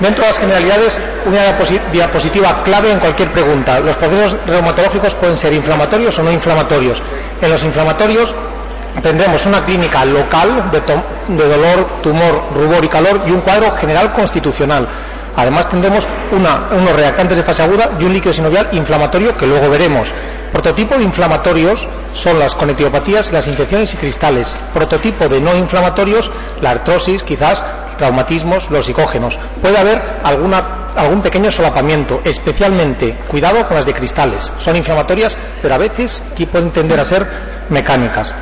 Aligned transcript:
Dentro 0.00 0.24
de 0.24 0.30
las 0.30 0.38
generalidades, 0.38 1.00
una 1.26 1.42
diapositiva 1.92 2.62
clave 2.64 2.90
en 2.90 3.00
cualquier 3.00 3.30
pregunta. 3.32 3.80
Los 3.80 3.98
procesos 3.98 4.38
reumatológicos 4.46 5.14
pueden 5.14 5.36
ser 5.36 5.52
inflamatorios 5.52 6.18
o 6.18 6.22
no 6.22 6.32
inflamatorios. 6.32 7.02
En 7.42 7.50
los 7.50 7.62
inflamatorios 7.62 8.34
tendremos 9.02 9.44
una 9.44 9.62
clínica 9.64 10.04
local 10.06 10.70
de, 10.70 11.48
dolor, 11.48 12.00
tumor, 12.02 12.48
rubor 12.54 12.82
y 12.82 12.88
calor 12.88 13.22
y 13.26 13.30
un 13.30 13.40
cuadro 13.40 13.74
general 13.76 14.12
constitucional. 14.12 14.88
Además 15.36 15.68
tendremos 15.68 16.08
unos 16.32 16.92
reactantes 16.92 17.36
de 17.36 17.44
fase 17.44 17.62
aguda 17.62 17.90
y 17.98 18.04
un 18.04 18.14
líquido 18.14 18.32
sinovial 18.32 18.68
inflamatorio 18.72 19.36
que 19.36 19.46
luego 19.46 19.68
veremos. 19.68 20.12
Prototipo 20.50 20.96
de 20.96 21.04
inflamatorios 21.04 21.86
son 22.14 22.38
las 22.38 22.54
conectivopatías, 22.54 23.32
las 23.32 23.46
infecciones 23.46 23.92
y 23.94 23.98
cristales. 23.98 24.54
Prototipo 24.72 25.28
de 25.28 25.40
no 25.40 25.54
inflamatorios, 25.54 26.30
la 26.60 26.70
artrosis, 26.70 27.22
quizás 27.22 27.64
traumatismos, 28.00 28.70
los 28.70 28.86
psicógenos. 28.86 29.38
Puede 29.62 29.78
haber 29.78 30.02
algún 30.24 31.22
pequeño 31.22 31.50
solapamiento, 31.50 32.20
especialmente 32.24 33.14
cuidado 33.28 33.64
con 33.66 33.76
las 33.76 33.86
de 33.86 33.94
cristales. 33.94 34.52
Son 34.58 34.74
inflamatorias, 34.74 35.36
pero 35.62 35.74
a 35.74 35.78
veces 35.78 36.24
pueden 36.50 36.70
tender 36.70 36.98
a 36.98 37.04
ser 37.04 37.28
mecánicas. 37.68 38.34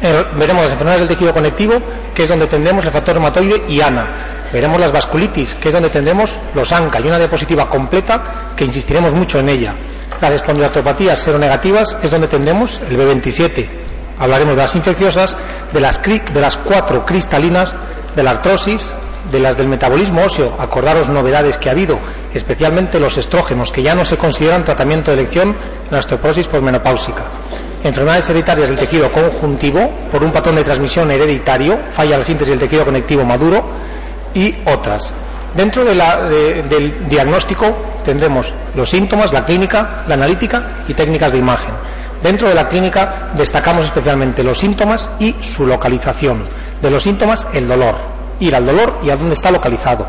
Eh, 0.00 0.24
veremos 0.36 0.62
las 0.62 0.72
enfermedades 0.72 1.08
del 1.08 1.16
tejido 1.16 1.32
conectivo, 1.32 1.74
que 2.14 2.22
es 2.22 2.28
donde 2.28 2.46
tendremos 2.46 2.84
el 2.84 2.92
factor 2.92 3.14
reumatoide 3.14 3.64
y 3.68 3.80
ANA. 3.80 4.48
Veremos 4.52 4.78
las 4.78 4.92
vasculitis, 4.92 5.54
que 5.56 5.68
es 5.68 5.74
donde 5.74 5.90
tendremos 5.90 6.38
los 6.54 6.70
ANCA, 6.72 7.00
y 7.00 7.08
una 7.08 7.18
diapositiva 7.18 7.68
completa 7.68 8.52
que 8.56 8.64
insistiremos 8.64 9.14
mucho 9.14 9.40
en 9.40 9.48
ella. 9.48 9.74
Las 10.20 10.32
espondiloartropatías 10.32 11.18
seronegativas 11.18 11.96
es 12.02 12.10
donde 12.10 12.28
tendremos 12.28 12.80
el 12.88 12.96
B27. 12.96 13.83
Hablaremos 14.18 14.56
de 14.56 14.62
las 14.62 14.74
infecciosas, 14.76 15.36
de 15.72 15.80
las, 15.80 16.56
cuatro 16.58 17.04
cristalinas, 17.04 17.74
de 18.14 18.22
la 18.22 18.30
artrosis, 18.30 18.94
de 19.30 19.40
las 19.40 19.56
del 19.56 19.68
metabolismo 19.68 20.22
óseo, 20.22 20.54
acordaros 20.58 21.08
novedades 21.08 21.58
que 21.58 21.68
ha 21.68 21.72
habido, 21.72 21.98
especialmente 22.32 23.00
los 23.00 23.16
estrógenos, 23.16 23.72
que 23.72 23.82
ya 23.82 23.94
no 23.94 24.04
se 24.04 24.16
consideran 24.16 24.64
tratamiento 24.64 25.10
de 25.10 25.18
elección 25.18 25.48
en 25.48 25.90
la 25.90 25.98
osteoporosis 25.98 26.46
posmenopáusica. 26.46 27.24
Enfermedades 27.82 28.28
hereditarias 28.30 28.68
del 28.68 28.78
tejido 28.78 29.10
conjuntivo, 29.10 29.90
por 30.10 30.22
un 30.22 30.32
patrón 30.32 30.56
de 30.56 30.64
transmisión 30.64 31.10
hereditario, 31.10 31.78
falla 31.90 32.18
la 32.18 32.24
síntesis 32.24 32.50
del 32.50 32.60
tejido 32.60 32.84
conectivo 32.84 33.24
maduro 33.24 33.64
y 34.34 34.54
otras. 34.66 35.12
Dentro 35.54 35.84
del 35.84 37.08
diagnóstico 37.08 37.66
tendremos 38.02 38.52
los 38.74 38.90
síntomas, 38.90 39.32
la 39.32 39.44
clínica, 39.44 40.04
la 40.08 40.14
analítica 40.14 40.84
y 40.88 40.94
técnicas 40.94 41.32
de 41.32 41.38
imagen. 41.38 41.74
Dentro 42.24 42.48
de 42.48 42.54
la 42.54 42.66
clínica 42.66 43.32
destacamos 43.36 43.84
especialmente 43.84 44.42
los 44.42 44.58
síntomas 44.58 45.10
y 45.18 45.36
su 45.40 45.66
localización. 45.66 46.48
De 46.80 46.90
los 46.90 47.02
síntomas, 47.02 47.46
el 47.52 47.68
dolor. 47.68 47.96
Ir 48.40 48.54
al 48.54 48.64
dolor 48.64 49.00
y 49.04 49.10
a 49.10 49.16
dónde 49.16 49.34
está 49.34 49.50
localizado. 49.50 50.06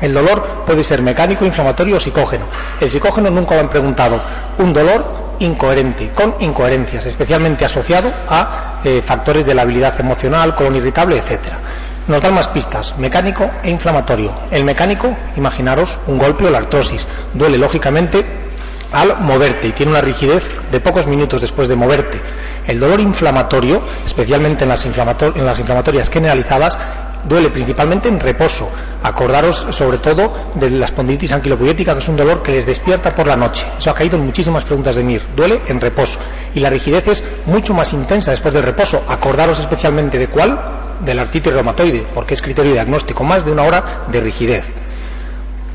El 0.00 0.14
dolor 0.14 0.62
puede 0.64 0.84
ser 0.84 1.02
mecánico, 1.02 1.44
inflamatorio 1.44 1.96
o 1.96 2.00
psicógeno. 2.00 2.46
El 2.80 2.88
psicógeno 2.88 3.30
nunca 3.30 3.56
lo 3.56 3.62
han 3.62 3.68
preguntado. 3.68 4.22
Un 4.58 4.72
dolor 4.72 5.34
incoherente, 5.40 6.12
con 6.14 6.36
incoherencias, 6.38 7.06
especialmente 7.06 7.64
asociado 7.64 8.12
a 8.28 8.80
eh, 8.84 9.02
factores 9.04 9.44
de 9.44 9.52
la 9.52 9.62
habilidad 9.62 9.98
emocional, 9.98 10.54
colon 10.54 10.76
irritable, 10.76 11.18
etcétera. 11.18 11.58
Nos 12.06 12.22
dan 12.22 12.34
más 12.34 12.46
pistas, 12.46 12.96
mecánico 12.96 13.50
e 13.64 13.70
inflamatorio. 13.70 14.32
El 14.52 14.62
mecánico, 14.62 15.16
imaginaros 15.34 15.98
un 16.06 16.16
golpe 16.16 16.46
o 16.46 16.50
la 16.50 16.58
artrosis. 16.58 17.08
Duele 17.34 17.58
lógicamente 17.58 18.49
al 18.92 19.20
moverte 19.20 19.68
y 19.68 19.72
tiene 19.72 19.92
una 19.92 20.00
rigidez 20.00 20.50
de 20.70 20.80
pocos 20.80 21.06
minutos 21.06 21.40
después 21.40 21.68
de 21.68 21.76
moverte. 21.76 22.20
El 22.66 22.80
dolor 22.80 23.00
inflamatorio, 23.00 23.82
especialmente 24.04 24.64
en 24.64 24.70
las, 24.70 24.84
en 24.86 25.46
las 25.46 25.58
inflamatorias 25.58 26.10
generalizadas, 26.10 26.78
duele 27.24 27.50
principalmente 27.50 28.08
en 28.08 28.20
reposo. 28.20 28.68
Acordaros 29.02 29.66
sobre 29.70 29.98
todo 29.98 30.50
de 30.54 30.70
la 30.70 30.86
espondilitis 30.86 31.32
anquilopoiética, 31.32 31.92
que 31.92 31.98
es 31.98 32.08
un 32.08 32.16
dolor 32.16 32.42
que 32.42 32.52
les 32.52 32.66
despierta 32.66 33.14
por 33.14 33.26
la 33.26 33.36
noche. 33.36 33.66
Eso 33.78 33.90
ha 33.90 33.94
caído 33.94 34.16
en 34.16 34.24
muchísimas 34.24 34.64
preguntas 34.64 34.96
de 34.96 35.02
MIR. 35.02 35.22
Duele 35.34 35.62
en 35.66 35.80
reposo. 35.80 36.18
Y 36.54 36.60
la 36.60 36.70
rigidez 36.70 37.08
es 37.08 37.24
mucho 37.46 37.74
más 37.74 37.92
intensa 37.92 38.30
después 38.30 38.54
del 38.54 38.62
reposo. 38.62 39.02
Acordaros 39.08 39.58
especialmente 39.60 40.18
de 40.18 40.28
cuál, 40.28 40.58
del 41.04 41.18
artritis 41.18 41.52
reumatoide, 41.52 42.06
porque 42.14 42.34
es 42.34 42.42
criterio 42.42 42.72
diagnóstico, 42.72 43.24
más 43.24 43.44
de 43.44 43.52
una 43.52 43.64
hora 43.64 44.06
de 44.10 44.20
rigidez. 44.20 44.64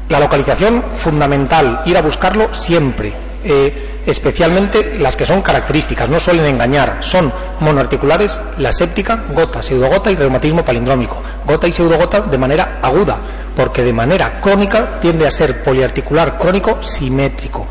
La 0.09 0.19
localización 0.19 0.83
fundamental, 0.95 1.81
ir 1.85 1.97
a 1.97 2.01
buscarlo 2.01 2.53
siempre, 2.53 3.11
eh, 3.43 4.01
especialmente 4.05 4.99
las 4.99 5.15
que 5.15 5.25
son 5.25 5.41
características, 5.41 6.11
no 6.11 6.19
suelen 6.19 6.45
engañar, 6.45 7.03
son 7.03 7.33
monoarticulares, 7.59 8.39
la 8.59 8.71
séptica, 8.71 9.25
gota, 9.33 9.63
pseudogota 9.63 10.11
y 10.11 10.15
reumatismo 10.15 10.63
palindrómico. 10.63 11.21
Gota 11.47 11.67
y 11.67 11.73
pseudogota 11.73 12.21
de 12.21 12.37
manera 12.37 12.79
aguda, 12.83 13.17
porque 13.55 13.83
de 13.83 13.93
manera 13.93 14.39
crónica 14.41 14.99
tiende 14.99 15.25
a 15.27 15.31
ser 15.31 15.63
poliarticular 15.63 16.37
crónico 16.37 16.83
simétrico. 16.83 17.67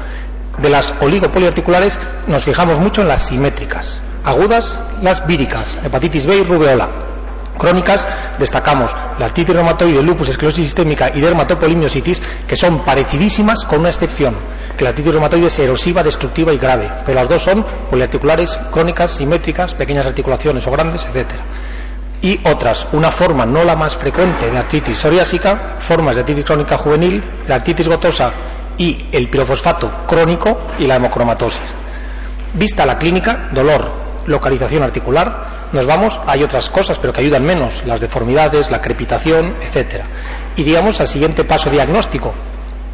De 0.59 0.71
las 0.71 0.93
oligopoliarticulares 1.01 2.01
nos 2.27 2.43
fijamos 2.43 2.81
mucho 2.81 3.03
en 3.03 3.09
las 3.09 3.27
simétricas. 3.27 4.03
Agudas, 4.25 4.81
las 5.03 5.25
víricas, 5.25 5.79
hepatitis 5.85 6.27
B 6.27 6.39
y 6.39 6.43
rubeola 6.43 7.14
crónicas 7.59 8.07
destacamos 8.39 8.93
la 9.19 9.27
artritis 9.27 9.55
reumatoide, 9.55 10.03
lupus, 10.03 10.29
esclerosis 10.29 10.65
sistémica 10.67 11.11
y 11.15 11.21
dermatopolimiositis, 11.21 12.21
que 12.47 12.57
son 12.57 12.85
parecidísimas 12.85 13.65
con 13.65 13.81
una 13.81 13.89
excepción, 13.89 14.37
que 14.77 14.85
la 14.85 14.91
artritis 14.91 15.13
reumatoide 15.13 15.47
es 15.47 15.59
erosiva, 15.59 16.03
destructiva 16.03 16.53
y 16.53 16.59
grave, 16.59 16.91
pero 17.05 17.21
las 17.21 17.29
dos 17.29 17.43
son 17.43 17.65
poliarticulares, 17.91 18.59
crónicas, 18.71 19.13
simétricas, 19.13 19.75
pequeñas 19.75 20.07
articulaciones 20.07 20.67
o 20.67 20.71
grandes, 20.71 21.07
etcétera. 21.07 21.45
Y 22.21 22.41
otras, 22.49 22.87
una 22.93 23.13
forma 23.13 23.45
no 23.45 23.65
la 23.65 23.77
más 23.77 23.95
frecuente 23.97 24.51
de 24.51 24.57
artritis 24.57 24.99
psoriásica, 24.99 25.77
formas 25.79 26.17
de 26.17 26.21
artritis 26.23 26.45
crónica 26.45 26.79
juvenil, 26.79 27.23
la 27.47 27.57
artritis 27.57 27.87
gotosa 27.87 28.33
y 28.79 29.07
el 29.13 29.29
pirofosfato 29.29 30.07
crónico 30.07 30.59
y 30.79 30.87
la 30.87 30.97
hemocromatosis. 30.97 31.75
Vista 32.55 32.87
la 32.87 32.99
clínica, 32.99 33.51
dolor, 33.53 33.93
localización 34.27 34.83
articular, 34.83 35.54
nos 35.73 35.87
vamos, 35.87 36.21
hay 36.27 36.43
otras 36.43 36.71
cosas, 36.71 36.99
pero 36.99 37.13
que 37.13 37.21
ayudan 37.21 37.45
menos, 37.45 37.85
las 37.85 38.01
deformidades, 38.01 38.71
la 38.71 38.81
crepitación, 38.81 39.57
etcétera. 39.61 40.07
Iríamos 40.57 41.01
al 41.01 41.09
siguiente 41.09 41.45
paso 41.45 41.71
diagnóstico, 41.71 42.33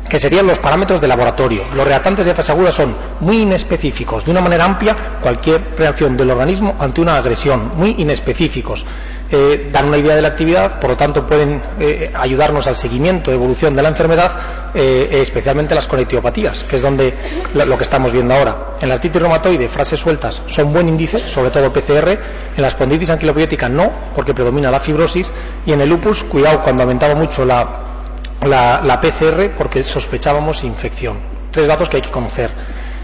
que 0.09 0.19
serían 0.19 0.47
los 0.47 0.59
parámetros 0.59 1.01
de 1.01 1.09
laboratorio. 1.09 1.63
Los 1.75 1.87
reactantes 1.87 2.27
de 2.27 2.35
fase 2.35 2.53
aguda 2.53 2.73
son 2.73 2.95
muy 3.21 3.39
inespecíficos, 3.39 4.25
de 4.25 4.33
una 4.33 4.41
manera 4.41 4.65
amplia, 4.65 4.97
cualquier 5.23 5.75
reacción 5.77 6.17
del 6.17 6.31
organismo 6.31 6.75
ante 6.79 7.01
una 7.01 7.17
agresión, 7.17 7.73
muy 7.77 7.95
inespecíficos. 7.99 8.85
Eh, 9.31 9.69
dan 9.71 9.87
una 9.87 9.99
idea 9.99 10.17
de 10.17 10.23
la 10.23 10.29
actividad, 10.29 10.81
por 10.81 10.91
lo 10.91 10.97
tanto 10.97 11.25
pueden 11.25 11.63
eh, 11.79 12.11
ayudarnos 12.13 12.67
al 12.67 12.75
seguimiento, 12.75 13.31
evolución 13.31 13.73
de 13.73 13.83
la 13.83 13.89
enfermedad, 13.91 14.33
eh, 14.75 15.09
especialmente 15.23 15.75
las 15.75 15.89
conectivopatías, 15.89 16.65
que 16.65 16.77
es 16.77 16.83
donde 16.83 17.15
lo, 17.55 17.77
que 17.77 17.83
estamos 17.83 18.13
viendo 18.13 18.35
ahora. 18.35 18.75
En 18.81 18.89
la 18.89 18.95
artritis 18.95 19.21
reumatoide, 19.21 19.69
frases 19.69 20.01
sueltas 20.01 20.43
son 20.47 20.73
buen 20.73 20.89
índice, 20.89 21.21
sobre 21.21 21.51
todo 21.51 21.73
PCR. 21.73 22.09
En 22.57 22.63
la 22.63 22.69
espondilitis 22.69 23.11
anquilopoiética 23.11 23.69
no, 23.69 23.93
porque 24.15 24.35
predomina 24.35 24.71
la 24.71 24.81
fibrosis. 24.81 25.33
Y 25.67 25.73
en 25.73 25.81
el 25.81 25.89
lupus, 25.89 26.25
cuidado 26.25 26.61
cuando 26.63 26.83
aumentaba 26.83 27.15
mucho 27.15 27.45
la, 27.45 27.81
la 28.43 29.01
PCR, 29.01 29.55
porque 29.57 29.83
sospechábamos 29.83 30.65
infección. 30.65 31.19
Tres 31.51 31.69
datos 31.69 31.89
que 31.89 31.97
hay 31.97 32.03
que 32.03 32.11
conocer. 32.11 32.51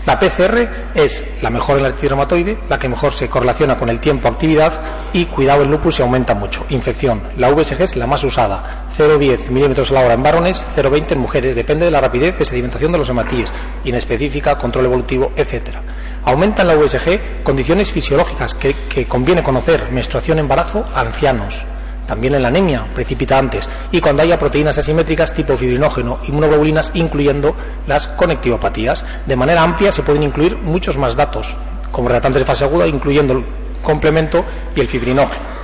La 0.06 0.20
PCR 0.20 0.92
es 0.94 1.24
la 1.42 1.50
mejor 1.50 1.78
en 1.78 1.82
la 1.82 1.88
artritis 1.88 2.10
reumatoide, 2.10 2.56
la 2.68 2.78
que 2.78 2.88
mejor 2.88 3.12
se 3.12 3.28
correlaciona 3.28 3.76
con 3.76 3.88
el 3.88 3.98
tiempo 3.98 4.28
actividad 4.28 4.72
y 5.12 5.24
cuidado 5.24 5.62
el 5.62 5.68
lupus 5.68 5.96
se 5.96 6.04
aumenta 6.04 6.32
mucho. 6.32 6.64
Infección. 6.68 7.24
La 7.36 7.50
VSG 7.50 7.82
es 7.82 7.96
la 7.96 8.06
más 8.06 8.22
usada, 8.22 8.86
0,10 8.96 9.50
milímetros 9.50 9.90
a 9.90 9.94
la 9.94 10.02
hora 10.02 10.14
en 10.14 10.22
varones, 10.22 10.64
0,20 10.76 11.10
en 11.10 11.18
mujeres, 11.18 11.56
depende 11.56 11.86
de 11.86 11.90
la 11.90 12.00
rapidez 12.00 12.38
de 12.38 12.44
sedimentación 12.44 12.92
de 12.92 12.98
los 12.98 13.08
hematíes, 13.08 13.52
inespecífica, 13.82 14.56
control 14.56 14.84
evolutivo, 14.84 15.32
etcétera. 15.34 15.82
Aumenta 16.24 16.62
en 16.62 16.68
la 16.68 16.76
VSG 16.76 17.42
condiciones 17.42 17.90
fisiológicas 17.90 18.54
que 18.54 19.08
conviene 19.08 19.42
conocer, 19.42 19.90
menstruación, 19.90 20.38
embarazo, 20.38 20.84
ancianos, 20.94 21.66
también 22.06 22.34
en 22.34 22.42
la 22.42 22.48
anemia 22.48 22.86
precipita 22.94 23.38
antes, 23.38 23.68
y 23.90 24.00
cuando 24.00 24.22
haya 24.22 24.38
proteínas 24.38 24.78
asimétricas 24.78 25.32
tipo 25.32 25.56
fibrinógeno, 25.56 26.18
inmunoglobulinas, 26.26 26.92
incluyendo 26.94 27.54
las 27.86 28.06
conectivopatías. 28.08 29.04
De 29.26 29.36
manera 29.36 29.62
amplia 29.62 29.92
se 29.92 30.02
pueden 30.02 30.22
incluir 30.22 30.56
muchos 30.56 30.96
más 30.98 31.16
datos, 31.16 31.54
como 31.90 32.08
reactantes 32.08 32.42
de 32.42 32.46
fase 32.46 32.64
aguda, 32.64 32.86
incluyendo 32.86 33.34
el 33.34 33.46
complemento 33.82 34.44
y 34.74 34.80
el 34.80 34.88
fibrinógeno. 34.88 35.55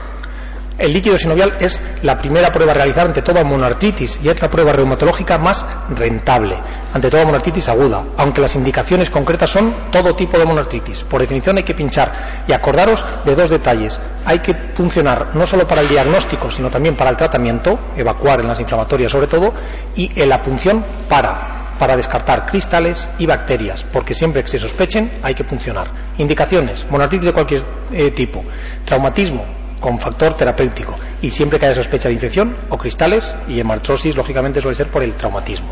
El 0.83 0.93
líquido 0.93 1.17
sinovial 1.17 1.59
es 1.61 1.81
la 2.03 2.19
primera 2.19 2.49
prueba 2.49 2.73
a 2.73 2.75
realizar 2.75 3.07
ante 3.07 3.23
toda 3.23 3.45
monoartritis 3.45 4.19
y 4.21 4.29
es 4.29 4.43
la 4.43 4.51
prueba 4.51 4.73
reumatológica 4.73 5.39
más 5.39 5.65
rentable 5.91 6.59
ante 6.93 7.09
toda 7.09 7.25
monoartritis 7.25 7.69
aguda, 7.69 8.05
aunque 8.17 8.41
las 8.41 8.57
indicaciones 8.57 9.09
concretas 9.09 9.49
son 9.49 9.73
todo 9.93 10.17
tipo 10.17 10.37
de 10.37 10.45
monoartritis. 10.45 11.05
Por 11.05 11.21
definición 11.21 11.57
hay 11.57 11.63
que 11.63 11.75
pinchar 11.75 12.43
y 12.49 12.53
acordaros 12.53 13.05
de 13.25 13.37
dos 13.37 13.51
detalles. 13.51 14.01
Hay 14.25 14.41
que 14.41 14.55
funcionar 14.75 15.37
no 15.37 15.47
solo 15.47 15.69
para 15.69 15.83
el 15.83 15.89
diagnóstico, 15.89 16.51
sino 16.51 16.69
también 16.69 16.97
para 16.97 17.11
el 17.11 17.17
tratamiento, 17.17 17.79
evacuar 17.97 18.41
en 18.41 18.49
las 18.49 18.59
inflamatorias 18.59 19.13
sobre 19.13 19.29
todo, 19.29 19.53
y 19.95 20.11
en 20.21 20.29
la 20.29 20.43
punción 20.43 20.85
para 21.09 21.61
para 21.79 21.97
descartar 21.97 22.47
cristales 22.47 23.09
y 23.19 23.27
bacterias, 23.27 23.85
porque 23.93 24.15
siempre 24.15 24.43
que 24.43 24.49
se 24.49 24.59
sospechen 24.59 25.21
hay 25.23 25.35
que 25.35 25.43
funcionar. 25.43 25.91
Indicaciones, 26.19 26.87
monoartritis 26.91 27.27
de 27.27 27.33
cualquier 27.33 27.67
eh, 27.91 28.11
tipo, 28.13 28.45
traumatismo, 28.85 29.62
con 29.83 29.99
factor 29.99 30.35
terapéutico 30.35 30.95
y 31.21 31.29
siempre 31.29 31.59
que 31.59 31.67
haya 31.67 31.75
sospecha 31.75 32.09
de 32.09 32.15
infección 32.15 32.57
o 32.71 32.79
cristales 32.79 33.37
y 33.49 33.61
hemartrosis, 33.61 34.17
lógicamente 34.17 34.63
suele 34.63 34.77
ser 34.77 34.89
por 34.89 35.03
el 35.03 35.15
traumatismo. 35.15 35.69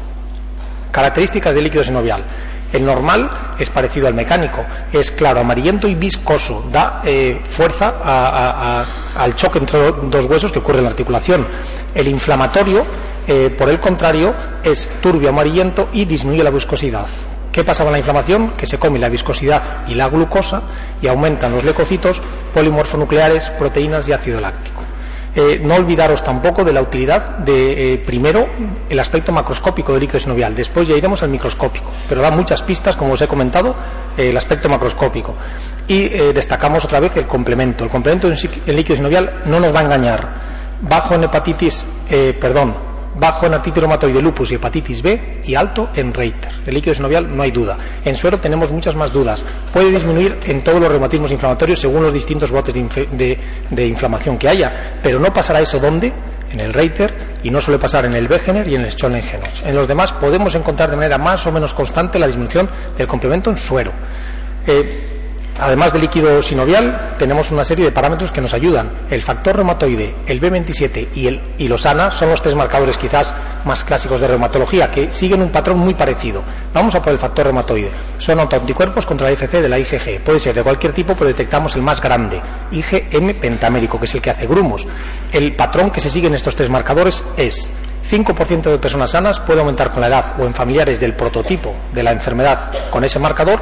Características 0.91 1.55
del 1.55 1.65
líquido 1.65 1.85
sinovial. 1.85 2.25
El 2.73 2.85
normal 2.85 3.55
es 3.59 3.71
parecido 3.71 4.07
al 4.07 4.15
mecánico, 4.15 4.65
es 4.93 5.11
claro, 5.13 5.41
amarillento 5.41 5.89
y 5.89 5.95
viscoso, 5.95 6.65
da 6.71 7.01
eh, 7.05 7.41
fuerza 7.43 7.95
al 9.17 9.35
choque 9.35 9.59
entre 9.59 9.93
dos 9.93 10.27
huesos 10.27 10.53
que 10.53 10.59
ocurre 10.61 10.79
en 10.79 10.85
la 10.85 10.91
articulación. 10.91 11.47
El 11.95 12.07
inflamatorio, 12.09 12.87
eh, 13.27 13.55
por 13.57 13.71
el 13.71 13.81
contrario, 13.81 14.35
es 14.63 14.89
turbio 15.01 15.31
amarillento 15.31 15.89
y 15.93 16.05
disminuye 16.05 16.45
la 16.45 16.51
viscosidad. 16.51 17.07
¿Qué 17.53 17.65
pasa 17.65 17.83
con 17.83 17.93
la 17.93 17.99
inflamación? 17.99 18.53
Que 18.57 18.65
se 18.67 18.79
come 18.79 18.99
la 18.99 19.09
viscosidad 19.09 19.89
y 19.89 19.95
la 19.95 20.09
glucosa 20.09 20.63
y 21.03 21.09
aumentan 21.09 21.53
los 21.53 21.65
leucocitos, 21.65 22.23
polimorfonucleares, 22.55 23.51
proteínas 23.51 24.09
y 24.09 24.13
ácido 24.13 24.41
láctico. 24.41 24.83
Eh, 25.35 25.61
no 25.63 25.75
olvidaros 25.75 26.23
tampoco 26.23 26.65
de 26.65 26.73
la 26.73 26.83
utilidad 26.83 27.39
de, 27.39 27.95
eh, 27.95 27.99
primero, 27.99 28.47
el 28.89 28.99
aspecto 28.99 29.33
macroscópico 29.33 29.93
del 29.93 30.01
líquido 30.03 30.19
sinovial, 30.19 30.55
después 30.55 30.89
ya 30.89 30.97
iremos 30.97 31.23
al 31.23 31.29
microscópico, 31.29 31.91
pero 32.09 32.21
da 32.21 32.33
muchas 32.33 32.63
pistas, 32.63 32.97
como 32.97 33.15
os 33.15 33.23
he 33.23 33.29
comentado, 33.29 33.77
eh, 34.17 34.31
el 34.31 34.37
aspecto 34.37 34.69
macroscópico. 34.69 35.35
Y 35.87 36.09
destacamos 36.09 36.85
otra 36.85 37.01
vez 37.01 37.17
el 37.17 37.27
complemento. 37.27 37.83
El 37.83 37.91
complemento 37.91 38.29
del 38.29 38.77
líquido 38.77 38.97
sinovial 38.97 39.43
no 39.47 39.59
nos 39.59 39.75
va 39.75 39.81
a 39.81 39.83
engañar. 39.83 40.35
Bajo 40.83 41.15
en 41.15 41.25
hepatitis, 41.25 41.85
perdón, 42.41 42.90
bajo 43.15 43.47
en 43.47 43.55
artritis 43.55 43.81
reumatoide, 43.81 44.23
lupus 44.23 44.53
y 44.53 44.55
hepatitis 44.55 45.03
B 45.03 45.41
y 45.45 45.55
alto 45.55 45.91
en 45.95 46.13
Reiter. 46.13 46.53
El 46.67 46.75
líquido 46.75 46.95
sinovial 46.95 47.35
no 47.35 47.43
hay 47.43 47.51
duda. 47.51 47.77
En 48.05 48.15
suero 48.15 48.39
tenemos 48.39 48.71
muchas 48.73 48.95
más 48.97 49.13
dudas. 49.13 49.45
Puede 49.73 49.91
disminuir 49.91 50.39
en 50.45 50.63
todos 50.63 50.81
los 50.81 50.91
reumatismos 50.91 51.31
inflamatorios 51.33 51.79
según 51.81 52.03
los 52.03 52.13
distintos 52.13 52.51
botes 52.51 52.75
de, 52.75 53.87
inflamación 53.87 54.39
que 54.39 54.49
haya, 54.49 54.99
pero 55.03 55.19
no 55.19 55.33
pasará 55.33 55.61
eso 55.61 55.79
¿dónde? 55.79 56.13
En 56.53 56.61
el 56.61 56.73
Reiter 56.73 57.37
y 57.43 57.51
no 57.51 57.61
suele 57.61 57.79
pasar 57.79 58.05
en 58.05 58.15
el 58.15 58.29
Wegener 58.29 58.67
y 58.67 58.75
en 58.75 58.83
el 58.83 58.91
Schollengenos. 58.91 59.63
En 59.65 59.75
los 59.75 59.87
demás 59.87 60.13
podemos 60.13 60.55
encontrar 60.55 60.91
de 60.91 60.97
manera 60.97 61.19
más 61.19 61.47
o 61.47 61.53
menos 61.53 61.75
constante 61.75 62.19
la 62.19 62.27
disminución 62.27 62.69
del 62.97 63.07
complemento 63.07 63.51
en 63.51 63.57
suero. 63.57 63.93
Eh, 64.67 65.20
Además 65.61 65.93
del 65.93 66.01
líquido 66.01 66.43
sinovial, 66.43 67.17
tenemos 67.19 67.51
una 67.51 67.65
serie 67.65 67.85
de 67.85 67.93
parámetros 67.93 68.33
que 68.33 68.41
nos 68.41 68.55
ayudan. 68.55 68.91
El 69.11 69.21
factor 69.21 69.57
reumatoide, 69.57 70.17
el 70.27 70.41
B27 70.41 71.09
y 71.15 71.27
el 71.27 71.39
ilosana 71.59 72.11
son 72.11 72.31
los 72.31 72.41
tres 72.41 72.55
marcadores 72.55 72.97
quizás 72.97 73.37
más 73.67 73.85
clásicos 73.85 74.23
de 74.23 74.29
reumatología 74.29 74.91
que 74.91 75.13
siguen 75.13 75.43
un 75.43 75.53
patrón 75.53 75.79
muy 75.79 75.93
parecido. 75.93 76.43
Vamos 76.73 76.95
a 76.95 77.03
por 77.03 77.13
el 77.13 77.19
factor 77.19 77.45
reumatoide. 77.45 77.91
Son 78.17 78.41
autoanticuerpos 78.41 79.05
contra 79.05 79.27
la 79.27 79.33
IFC 79.35 79.61
de 79.61 79.69
la 79.69 79.79
IgG. 79.79 80.25
Puede 80.25 80.41
ser 80.41 80.55
de 80.55 80.63
cualquier 80.63 80.95
tipo, 80.95 81.13
pero 81.15 81.27
detectamos 81.27 81.77
el 81.77 81.83
más 81.83 82.01
grande, 82.01 82.41
IgM 82.73 83.39
pentamérico, 83.39 83.99
que 83.99 84.07
es 84.07 84.15
el 84.15 84.23
que 84.23 84.31
hace 84.31 84.47
grumos. 84.47 84.87
El 85.31 85.55
patrón 85.57 85.91
que 85.91 86.01
se 86.01 86.09
sigue 86.09 86.29
en 86.29 86.35
estos 86.35 86.57
tres 86.57 86.71
marcadores 86.71 87.23
es 87.37 87.71
5% 88.11 88.63
de 88.63 88.79
personas 88.79 89.11
sanas 89.11 89.39
puede 89.41 89.61
aumentar 89.61 89.91
con 89.91 90.01
la 90.01 90.09
edad 90.09 90.35
o 90.39 90.45
en 90.45 90.55
familiares 90.55 90.99
del 90.99 91.15
prototipo 91.15 91.75
de 91.93 92.03
la 92.03 92.13
enfermedad 92.13 92.73
con 92.91 93.05
ese 93.05 93.19
marcador 93.19 93.61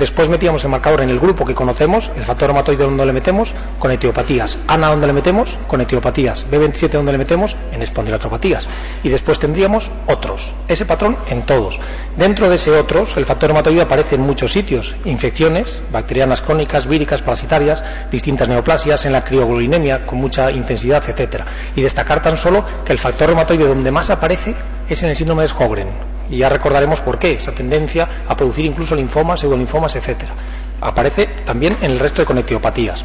Después 0.00 0.30
metíamos 0.30 0.64
el 0.64 0.70
marcador 0.70 1.02
en 1.02 1.10
el 1.10 1.20
grupo 1.20 1.44
que 1.44 1.54
conocemos, 1.54 2.10
el 2.16 2.22
factor 2.22 2.48
reumatoide 2.48 2.84
donde 2.84 3.04
le 3.04 3.12
metemos, 3.12 3.54
con 3.78 3.90
etiopatías. 3.90 4.58
ANA 4.66 4.88
donde 4.88 5.06
le 5.06 5.12
metemos, 5.12 5.58
con 5.66 5.82
etiopatías. 5.82 6.46
B27 6.50 6.88
donde 6.92 7.12
le 7.12 7.18
metemos, 7.18 7.54
en 7.70 7.82
espondilotropatías. 7.82 8.66
Y 9.02 9.10
después 9.10 9.38
tendríamos 9.38 9.92
otros. 10.06 10.54
Ese 10.68 10.86
patrón 10.86 11.18
en 11.28 11.44
todos. 11.44 11.78
Dentro 12.16 12.48
de 12.48 12.54
ese 12.54 12.70
otros, 12.70 13.14
el 13.18 13.26
factor 13.26 13.50
reumatoide 13.50 13.82
aparece 13.82 14.14
en 14.14 14.22
muchos 14.22 14.54
sitios. 14.54 14.96
Infecciones, 15.04 15.82
bacterianas 15.92 16.40
crónicas, 16.40 16.86
víricas, 16.86 17.20
parasitarias, 17.20 17.84
distintas 18.10 18.48
neoplasias, 18.48 19.04
en 19.04 19.12
la 19.12 19.22
criogloinemia 19.22 20.06
con 20.06 20.18
mucha 20.18 20.50
intensidad, 20.50 21.04
etcétera. 21.06 21.44
Y 21.76 21.82
destacar 21.82 22.22
tan 22.22 22.38
solo 22.38 22.64
que 22.86 22.94
el 22.94 22.98
factor 22.98 23.26
reumatoide 23.26 23.66
donde 23.66 23.92
más 23.92 24.08
aparece 24.08 24.56
es 24.88 25.02
en 25.02 25.10
el 25.10 25.16
síndrome 25.16 25.42
de 25.42 25.48
Sjögren 25.48 26.09
y 26.30 26.38
ya 26.38 26.48
recordaremos 26.48 27.00
por 27.00 27.18
qué, 27.18 27.32
esa 27.32 27.52
tendencia 27.52 28.08
a 28.26 28.36
producir 28.36 28.64
incluso 28.64 28.94
linfomas, 28.94 29.40
pseudolinfomas, 29.40 29.96
etcétera. 29.96 30.32
Aparece 30.80 31.26
también 31.44 31.76
en 31.82 31.90
el 31.90 31.98
resto 31.98 32.22
de 32.22 32.26
conectivopatías. 32.26 33.04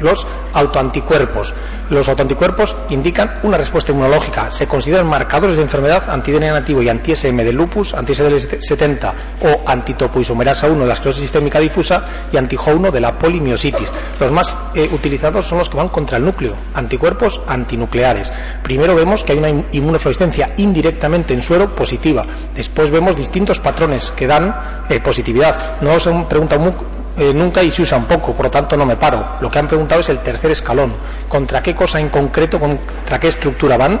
Los 0.00 0.26
autoanticuerpos. 0.52 1.54
Los 1.88 2.08
autoanticuerpos 2.08 2.76
indican 2.90 3.40
una 3.44 3.56
respuesta 3.56 3.92
inmunológica. 3.92 4.50
Se 4.50 4.66
consideran 4.66 5.06
marcadores 5.06 5.56
de 5.56 5.62
enfermedad 5.62 6.10
anti-DNA 6.10 6.52
nativo 6.52 6.82
y 6.82 6.88
anti-SM 6.88 7.44
del 7.44 7.54
lupus, 7.54 7.94
anti-SDL70 7.94 9.12
o 9.42 9.62
antitopoisomerasa 9.66 10.66
1 10.66 10.80
de 10.80 10.86
la 10.86 10.94
esclerosis 10.94 11.22
sistémica 11.22 11.60
difusa 11.60 12.28
y 12.32 12.36
anti-HO1 12.36 12.90
de 12.90 13.00
la 13.00 13.16
polimiositis. 13.16 13.92
Los 14.18 14.32
más 14.32 14.58
eh, 14.74 14.88
utilizados 14.92 15.46
son 15.46 15.58
los 15.58 15.70
que 15.70 15.76
van 15.76 15.88
contra 15.88 16.18
el 16.18 16.24
núcleo, 16.24 16.56
anticuerpos 16.74 17.40
antinucleares. 17.46 18.32
Primero 18.62 18.94
vemos 18.94 19.22
que 19.22 19.32
hay 19.32 19.38
una 19.38 19.50
inmunofluorescencia 19.72 20.52
indirectamente 20.56 21.34
en 21.34 21.42
suero 21.42 21.74
positiva. 21.74 22.24
Después 22.54 22.90
vemos 22.90 23.16
distintos 23.16 23.60
patrones 23.60 24.12
que 24.12 24.26
dan 24.26 24.84
eh, 24.88 25.00
positividad. 25.00 25.80
No 25.80 25.94
os 25.94 26.06
han 26.06 26.28
preguntado 26.28 26.74
eh, 27.16 27.32
nunca 27.34 27.62
y 27.62 27.70
se 27.70 27.82
usan 27.82 28.06
poco, 28.06 28.34
por 28.34 28.46
lo 28.46 28.50
tanto 28.50 28.76
no 28.76 28.84
me 28.84 28.96
paro. 28.96 29.36
Lo 29.40 29.50
que 29.50 29.58
han 29.58 29.66
preguntado 29.66 30.00
es 30.00 30.08
el 30.10 30.20
tercer 30.20 30.50
escalón. 30.50 30.96
¿Contra 31.28 31.62
qué 31.62 31.74
cosa 31.74 32.00
en 32.00 32.08
concreto, 32.08 32.60
contra 32.60 33.18
qué 33.18 33.28
estructura 33.28 33.76
van? 33.76 34.00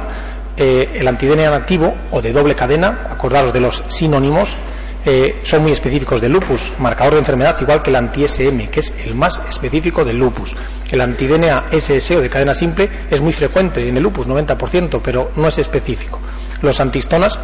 Eh, 0.56 0.90
el 0.94 1.06
antidNA 1.08 1.50
nativo 1.50 1.94
o 2.10 2.22
de 2.22 2.32
doble 2.32 2.54
cadena, 2.54 3.08
acordaros 3.10 3.52
de 3.52 3.60
los 3.60 3.84
sinónimos, 3.88 4.56
eh, 5.08 5.40
son 5.44 5.62
muy 5.62 5.70
específicos 5.70 6.20
del 6.20 6.32
lupus, 6.32 6.72
marcador 6.78 7.12
de 7.12 7.20
enfermedad 7.20 7.56
igual 7.60 7.80
que 7.80 7.90
el 7.90 7.96
anti-SM, 7.96 8.68
que 8.68 8.80
es 8.80 8.92
el 9.04 9.14
más 9.14 9.40
específico 9.48 10.04
del 10.04 10.18
lupus. 10.18 10.56
El 10.90 11.00
antidNA 11.00 11.66
SS 11.70 12.16
o 12.16 12.20
de 12.20 12.28
cadena 12.28 12.54
simple 12.56 12.90
es 13.08 13.20
muy 13.20 13.32
frecuente 13.32 13.88
en 13.88 13.96
el 13.96 14.02
lupus, 14.02 14.26
90%, 14.26 15.00
pero 15.04 15.30
no 15.36 15.46
es 15.46 15.58
específico. 15.58 16.18
Los 16.60 16.80
antistonas 16.80 17.38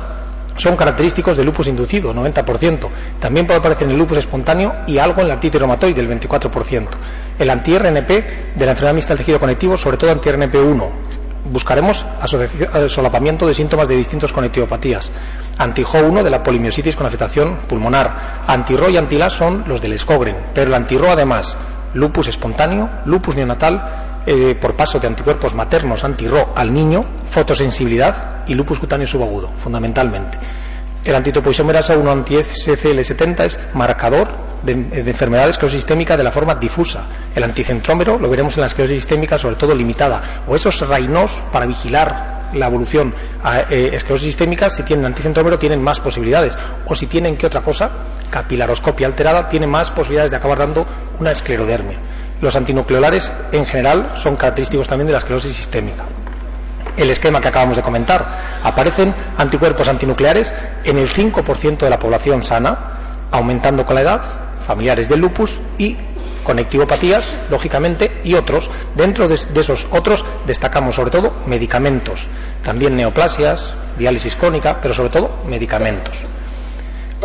son 0.57 0.77
característicos 0.77 1.37
del 1.37 1.47
lupus 1.47 1.69
inducido, 1.69 2.15
90%. 2.15 2.89
También 3.21 3.47
puede 3.47 3.61
aparecer 3.61 3.85
en 3.85 3.93
el 3.93 3.99
lupus 3.99 4.19
espontáneo 4.19 4.73
y 4.87 4.99
algo 4.99 5.21
en 5.21 5.29
la 5.29 5.35
artritis 5.35 5.61
reumatoide, 5.61 6.01
el 6.01 6.09
24%. 6.09 6.89
El 7.39 7.51
anti-RNP 7.51 8.09
de 8.57 8.67
la 8.67 8.73
enfermedad 8.73 8.95
mixta 8.95 9.15
del 9.15 9.19
tejido 9.19 9.41
conectivo, 9.41 9.77
sobre 9.77 9.97
todo 9.97 10.13
anti-RNP1. 10.13 10.91
Buscaremos 11.45 12.07
solapamiento 12.89 13.47
de 13.47 13.55
síntomas 13.55 13.89
de 13.89 13.97
distintos 13.97 14.33
conectivopatías. 14.33 15.11
Anti-HO1 15.59 16.23
de 16.23 16.31
la 16.31 16.43
polimiositis 16.43 16.95
con 16.95 17.07
afectación 17.07 17.59
pulmonar. 17.69 18.45
Anti-RO 18.47 18.89
y 18.91 18.97
anti 18.97 19.19
son 19.29 19.65
los 19.67 19.81
del 19.81 19.99
Scogren, 19.99 20.37
pero 20.55 20.69
el 20.69 20.75
anti-RO 20.75 21.11
además, 21.11 21.57
lupus 21.95 22.29
espontáneo, 22.29 22.89
lupus 23.07 23.35
neonatal, 23.35 24.02
eh, 24.27 24.55
por 24.61 24.77
paso 24.77 24.99
de 24.99 25.07
anticuerpos 25.07 25.55
maternos 25.55 26.05
anti-RO 26.05 26.53
al 26.55 26.73
niño, 26.73 27.05
fotosensibilidad 27.27 28.45
y 28.47 28.55
lupus 28.55 28.79
cutáneo 28.79 29.07
subagudo, 29.07 29.51
fundamentalmente. 29.59 30.39
El 31.05 31.17
antitopoisomerasa 31.17 31.97
1 31.97 32.11
anti-SCL70 32.13 33.45
es 33.45 33.59
marcador 33.75 34.29
de, 34.63 34.75
de, 34.75 35.11
enfermedad 35.11 35.45
de 35.45 35.51
esclerosis 35.51 35.81
sistémica 35.81 36.17
de 36.17 36.23
la 36.23 36.31
forma 36.31 36.55
difusa. 36.55 37.05
El 37.35 37.43
anticentrómero 37.43 38.19
lo 38.19 38.29
veremos 38.31 38.57
en 38.57 38.61
la 38.61 38.69
esclerosis 38.69 38.99
sistémica, 38.99 39.37
sobre 39.37 39.57
todo 39.57 39.75
limitada. 39.75 40.45
O 40.47 40.55
esos 40.55 40.87
rainos 40.87 41.43
para 41.51 41.67
vigilar 41.67 42.43
la 42.55 42.67
evolución 42.67 43.13
a 43.43 43.61
eh, 43.61 43.91
esclerosis 43.95 44.27
sistémica, 44.27 44.71
si 44.71 44.85
tienen 44.85 45.07
anticentrómero, 45.07 45.59
tienen 45.59 45.83
más 45.83 45.99
posibilidades. 45.99 46.57
O 46.87 46.95
si 46.95 47.07
tienen, 47.07 47.37
¿qué 47.37 47.47
otra 47.47 47.63
cosa? 47.63 47.91
Capilaroscopia 48.31 49.07
alterada, 49.07 49.49
tiene 49.49 49.67
más 49.67 49.91
posibilidades 49.91 50.31
de 50.31 50.37
acabar 50.37 50.59
dando 50.59 50.87
una 51.19 51.33
esclerodermia. 51.33 51.99
Los 52.43 52.57
antinucleolares 52.57 53.33
en 53.53 53.65
general 53.65 54.11
son 54.17 54.35
característicos 54.35 54.89
también 54.89 55.07
de 55.07 55.13
la 55.13 55.19
esclerosis 55.19 55.55
sistémica. 55.55 56.05
El 56.97 57.09
esquema 57.09 57.41
que 57.41 57.47
acabamos 57.47 57.77
de 57.77 57.83
comentar. 57.83 58.59
Aparecen 58.65 59.15
anticuerpos 59.39 59.89
antinucleares 59.89 60.53
en 60.83 60.99
el 60.99 61.09
5% 61.09 61.79
de 61.79 61.89
la 61.89 62.01
población 62.01 62.43
sana, 62.43 63.29
aumentando 63.31 63.87
con 63.87 63.95
la 63.95 64.01
edad, 64.03 64.21
familiares 64.67 65.09
del 65.09 65.21
lupus 65.21 65.61
y 65.79 65.97
conectivopatías, 66.43 67.39
lógicamente, 67.49 68.21
y 68.25 68.35
otros. 68.35 68.69
Dentro 68.97 69.29
de, 69.29 69.37
esos 69.37 69.87
otros 69.93 70.25
destacamos 70.45 70.97
sobre 70.97 71.13
todo 71.13 71.33
medicamentos, 71.47 72.27
también 72.65 72.97
neoplasias, 72.97 73.77
diálisis 73.97 74.35
crónica, 74.35 74.81
pero 74.81 74.95
sobre 74.95 75.11
todo 75.11 75.45
medicamentos. 75.47 76.25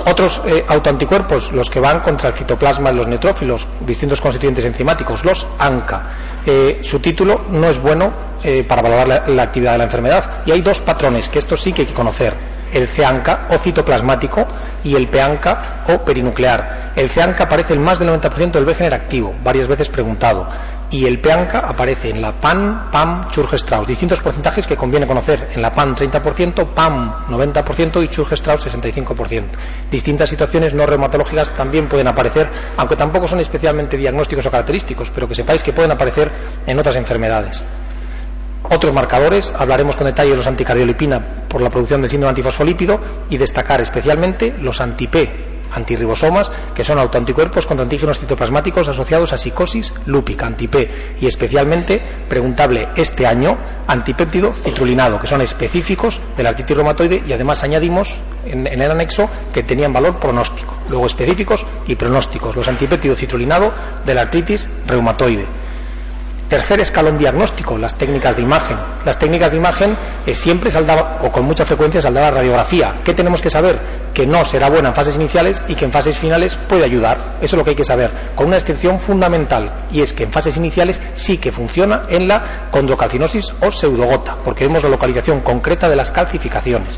Otros 0.06 0.42
eh, 0.46 0.63
autoanticuerpos, 0.68 1.51
los 1.51 1.70
que 1.70 1.80
van 1.80 2.01
contra 2.01 2.30
el 2.30 2.36
citoplasma 2.36 2.92
de 2.92 2.98
los 2.98 3.08
neutrófilos, 3.08 3.68
distintos 3.82 4.22
constituyentes 4.22 4.63
enzimáticos, 4.66 5.25
los 5.25 5.48
ANCA. 5.58 6.04
Eh, 6.46 6.80
su 6.84 7.00
título 7.00 7.46
no 7.50 7.68
es 7.68 7.82
bueno 7.82 8.13
eh, 8.44 8.63
para 8.63 8.84
valorar 8.84 9.27
la, 9.27 9.44
actividad 9.44 9.72
de 9.74 9.77
la 9.80 9.84
enfermedad 9.86 10.42
y 10.46 10.51
hay 10.51 10.62
dos 10.62 10.82
patrones 10.82 11.27
que 11.27 11.39
esto 11.39 11.58
sí 11.58 11.74
que 11.74 11.82
hay 11.82 11.88
que 11.88 11.94
conocer. 11.94 12.34
El 12.72 12.88
CANCA 12.88 13.48
o 13.51 13.58
citoplasmático 13.58 14.46
y 14.84 14.94
el 14.94 15.10
PANCA 15.10 15.86
o 15.88 16.06
perinuclear. 16.06 16.92
El 16.96 17.10
CANCA 17.10 17.46
aparece 17.46 17.74
en 17.74 17.82
más 17.82 17.98
del 17.98 18.10
90% 18.10 18.51
del 18.51 18.66
Wegener 18.66 18.94
activo, 18.94 19.34
varias 19.44 19.68
veces 19.68 19.89
preguntado. 19.89 20.48
Y 20.89 21.06
el 21.06 21.20
PEANCA 21.20 21.60
aparece 21.60 22.10
en 22.10 22.22
la 22.22 22.39
PAN, 22.39 22.89
PAM, 22.91 23.29
Churge-Strauss. 23.29 23.88
Distintos 23.88 24.22
porcentajes 24.22 24.65
que 24.67 24.77
conviene 24.77 25.06
conocer. 25.06 25.50
En 25.53 25.62
la 25.62 25.72
PAN 25.72 25.96
30%, 25.96 26.74
PAM 26.74 27.27
90% 27.27 28.03
y 28.03 28.08
Churge-Strauss 28.08 28.67
65%. 28.67 29.44
Distintas 29.91 30.29
situaciones 30.29 30.74
no 30.74 30.86
reumatológicas 30.86 31.53
también 31.53 31.88
pueden 31.88 32.08
aparecer, 32.08 32.50
aunque 32.77 32.96
tampoco 32.96 33.27
son 33.27 33.39
especialmente 33.39 33.98
diagnósticos 33.98 34.46
o 34.46 34.51
característicos, 34.51 35.12
pero 35.12 35.27
que 35.27 35.36
sepáis 35.36 35.63
que 35.63 35.74
pueden 35.74 35.91
aparecer 35.91 36.32
en 36.65 36.79
otras 36.79 36.96
enfermedades. 36.96 37.63
Otros 38.69 38.93
marcadores, 38.93 39.53
hablaremos 39.57 39.95
con 39.95 40.07
detalle 40.07 40.31
de 40.31 40.38
los 40.38 40.47
anticardiolipina 40.47 41.19
por 41.47 41.62
la 41.62 41.69
producción 41.69 42.01
del 42.01 42.09
síndrome 42.09 42.31
antifosfolípido 42.31 43.00
y 43.29 43.38
destacar 43.38 43.79
especialmente 43.79 44.53
los 44.59 44.81
anti-P, 44.81 45.47
antirribosomas, 45.71 46.51
que 46.75 46.83
son 46.83 47.00
autoanticuerpos 47.00 47.65
contra 47.65 47.83
antígenos 47.83 48.19
citoplasmáticos 48.19 48.89
asociados 48.89 49.31
a 49.31 49.38
psicosis 49.38 49.93
lúpica, 50.05 50.47
anti-P, 50.47 51.15
y 51.21 51.27
especialmente, 51.27 52.01
preguntable 52.27 52.89
este 52.97 53.25
año, 53.25 53.57
antipéptido 53.88 54.51
citrulinado, 54.53 55.17
que 55.17 55.27
son 55.27 55.41
específicos 55.41 56.19
de 56.36 56.43
la 56.43 56.50
artritis 56.50 56.75
reumatoide 56.75 57.24
y 57.25 57.31
además 57.31 57.63
añadimos 57.63 58.17
en, 58.45 58.67
el 58.67 58.91
anexo 58.91 59.29
que 59.53 59.63
tenían 59.63 59.93
valor 59.93 60.19
pronóstico, 60.19 60.75
luego 60.89 61.05
específicos 61.05 61.65
y 61.88 61.95
pronósticos, 61.95 62.55
los 62.55 62.67
antipéptido 62.67 63.15
citrulinado 63.15 63.74
de 64.05 64.13
la 64.13 64.24
artritis 64.24 64.69
reumatoide. 64.86 65.66
Tercer 66.48 66.80
escalón 66.80 67.18
diagnóstico, 67.18 67.77
las 67.77 67.96
técnicas 67.96 68.38
de 68.38 68.42
imagen. 68.42 68.77
Las 69.04 69.20
técnicas 69.20 69.51
de 69.51 69.58
imagen 69.58 69.98
eh, 70.25 70.34
siempre 70.34 70.72
saldrá, 70.72 71.20
o 71.22 71.30
con 71.30 71.46
mucha 71.46 71.66
frecuencia 71.66 72.00
saldrá 72.00 72.24
la 72.24 72.32
radiografía. 72.32 72.94
¿Qué 73.04 73.13
tenemos 73.13 73.42
que 73.42 73.50
saber? 73.50 73.77
Que 74.13 74.25
no 74.25 74.46
será 74.46 74.70
buena 74.70 74.89
en 74.89 74.96
fases 74.96 75.18
iniciales 75.18 75.62
y 75.68 75.75
que 75.75 75.84
en 75.84 75.92
fases 75.92 76.18
finales 76.18 76.58
puede 76.70 76.86
ayudar. 76.86 77.36
Eso 77.42 77.56
es 77.56 77.58
lo 77.58 77.66
que 77.66 77.72
hay 77.72 77.75
que 77.75 77.84
saber. 77.84 78.12
Con 78.34 78.48
una 78.48 78.56
excepción 78.56 78.98
fundamental, 78.98 79.88
y 79.92 80.00
es 80.00 80.13
que 80.13 80.24
en 80.24 80.32
fases 80.32 80.56
iniciales 80.56 81.01
sí 81.16 81.38
que 81.38 81.51
funciona 81.51 82.04
en 82.08 82.30
la 82.30 82.70
condrocalcinosis 82.72 83.54
o 83.62 83.70
pseudogota, 83.70 84.38
porque 84.42 84.66
vemos 84.66 84.84
la 84.84 84.89
localización 84.89 85.42
concreta 85.42 85.89
de 85.89 85.98
las 85.98 86.12
calcificaciones. 86.12 86.98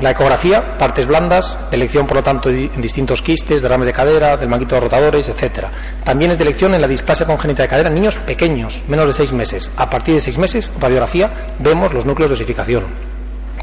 La 0.00 0.12
ecografía, 0.12 0.78
partes 0.78 1.04
blandas, 1.04 1.58
elección 1.70 2.06
por 2.06 2.16
lo 2.16 2.22
tanto 2.22 2.48
en 2.48 2.80
distintos 2.80 3.20
quistes, 3.20 3.60
derrames 3.60 3.86
de 3.86 3.92
cadera, 3.92 4.38
del 4.38 4.48
manguito 4.48 4.74
de 4.74 4.80
rotadores, 4.80 5.28
etc. 5.28 5.66
También 6.02 6.30
es 6.30 6.38
de 6.38 6.44
elección 6.44 6.74
en 6.74 6.80
la 6.80 6.88
displasia 6.88 7.26
congénita 7.26 7.64
de 7.64 7.68
cadera 7.68 7.90
en 7.90 7.96
niños 7.96 8.16
pequeños, 8.16 8.82
menos 8.88 9.06
de 9.06 9.12
seis 9.12 9.34
meses. 9.34 9.70
A 9.76 9.90
partir 9.90 10.14
de 10.14 10.20
seis 10.20 10.38
meses, 10.38 10.72
radiografía, 10.80 11.30
vemos 11.58 11.92
los 11.92 12.06
núcleos 12.06 12.30
de 12.30 12.34
osificación. 12.34 12.86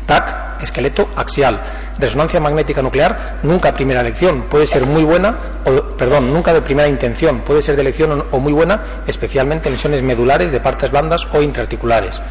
TAC, 0.06 0.62
esqueleto 0.62 1.10
axial. 1.16 1.60
Resonancia 1.98 2.40
magnética 2.40 2.84
nuclear, 2.84 3.40
nunca 3.42 3.74
primera 3.74 4.02
elección, 4.02 4.44
puede 4.48 4.68
ser 4.68 4.86
muy 4.86 5.04
buena, 5.04 5.40
o, 5.66 5.98
perdón, 5.98 6.32
nunca 6.32 6.54
de 6.54 6.62
primera 6.62 6.88
intención, 6.88 7.42
puede 7.42 7.64
ser 7.64 7.76
de 7.76 7.82
elección 7.82 8.26
o 8.30 8.40
muy 8.40 8.54
buena, 8.54 9.04
especialmente 9.08 9.70
en 9.70 9.74
lesiones 9.74 10.04
medulares 10.04 10.52
de 10.52 10.60
partes 10.60 10.92
blandas 10.92 11.28
o 11.34 11.42
intraarticulares. 11.42 12.22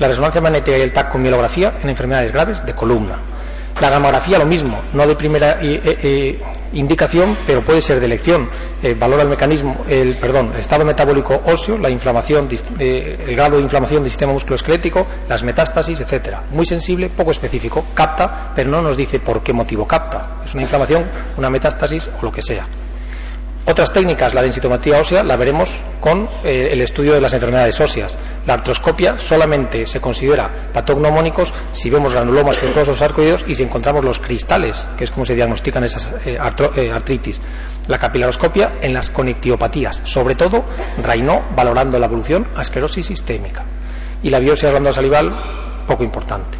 La 0.00 0.08
resonancia 0.08 0.40
magnética 0.40 0.76
y 0.76 0.80
el 0.80 0.92
TAC 0.92 1.12
con 1.12 1.22
mielografía 1.22 1.74
en 1.80 1.90
enfermedades 1.90 2.32
graves 2.32 2.66
de 2.66 2.74
columna. 2.74 3.20
La 3.80 3.90
gamografía 3.90 4.38
lo 4.38 4.46
mismo, 4.46 4.80
no 4.92 5.06
de 5.06 5.16
primera 5.16 5.58
eh, 5.60 5.80
eh, 5.84 6.42
indicación, 6.74 7.38
pero 7.46 7.62
puede 7.62 7.80
ser 7.80 7.98
de 8.00 8.06
elección. 8.06 8.48
Eh, 8.82 8.94
valora 8.94 9.22
el 9.22 9.28
mecanismo, 9.28 9.84
el, 9.88 10.16
perdón, 10.16 10.52
el 10.52 10.60
estado 10.60 10.84
metabólico 10.84 11.40
óseo, 11.46 11.78
la 11.78 11.90
inflamación, 11.90 12.48
el 12.78 13.34
grado 13.34 13.56
de 13.56 13.62
inflamación 13.62 14.02
del 14.02 14.10
sistema 14.10 14.32
musculoesquelético, 14.32 15.06
las 15.28 15.42
metástasis, 15.42 16.00
etcétera. 16.00 16.44
Muy 16.50 16.66
sensible, 16.66 17.08
poco 17.08 17.30
específico, 17.32 17.86
capta, 17.94 18.52
pero 18.54 18.70
no 18.70 18.82
nos 18.82 18.96
dice 18.96 19.20
por 19.20 19.42
qué 19.42 19.52
motivo 19.52 19.86
capta. 19.86 20.42
Es 20.44 20.52
una 20.54 20.62
inflamación, 20.62 21.10
una 21.36 21.50
metástasis 21.50 22.10
o 22.20 22.24
lo 22.24 22.30
que 22.30 22.42
sea. 22.42 22.66
Otras 23.64 23.92
técnicas, 23.92 24.34
la 24.34 24.42
densitometría 24.42 24.98
ósea, 24.98 25.22
la 25.22 25.36
veremos 25.36 25.84
con 26.00 26.28
eh, 26.42 26.70
el 26.72 26.80
estudio 26.80 27.14
de 27.14 27.20
las 27.20 27.32
enfermedades 27.32 27.80
óseas. 27.80 28.18
La 28.44 28.54
artroscopia 28.54 29.18
solamente 29.18 29.86
se 29.86 30.00
considera 30.00 30.50
patognomónicos 30.72 31.54
si 31.70 31.88
vemos 31.88 32.12
granulomas 32.12 32.58
pulposos 32.58 32.98
sarcoideos 32.98 33.44
y 33.46 33.54
si 33.54 33.62
encontramos 33.62 34.04
los 34.04 34.18
cristales, 34.18 34.88
que 34.96 35.04
es 35.04 35.12
como 35.12 35.24
se 35.24 35.36
diagnostican 35.36 35.84
esas 35.84 36.12
eh, 36.26 36.38
eh, 36.76 36.90
artritis. 36.92 37.40
La 37.86 37.98
capilaroscopia 37.98 38.78
en 38.80 38.94
las 38.94 39.10
conectivopatías, 39.10 40.02
sobre 40.04 40.34
todo 40.34 40.64
Raynaud 41.00 41.54
valorando 41.54 42.00
la 42.00 42.06
evolución 42.06 42.48
a 42.56 42.62
esclerosis 42.62 43.06
sistémica. 43.06 43.64
Y 44.24 44.30
la 44.30 44.40
biopsia 44.40 44.68
de 44.68 44.72
glándula 44.72 44.94
salival, 44.94 45.84
poco 45.86 46.02
importante. 46.02 46.58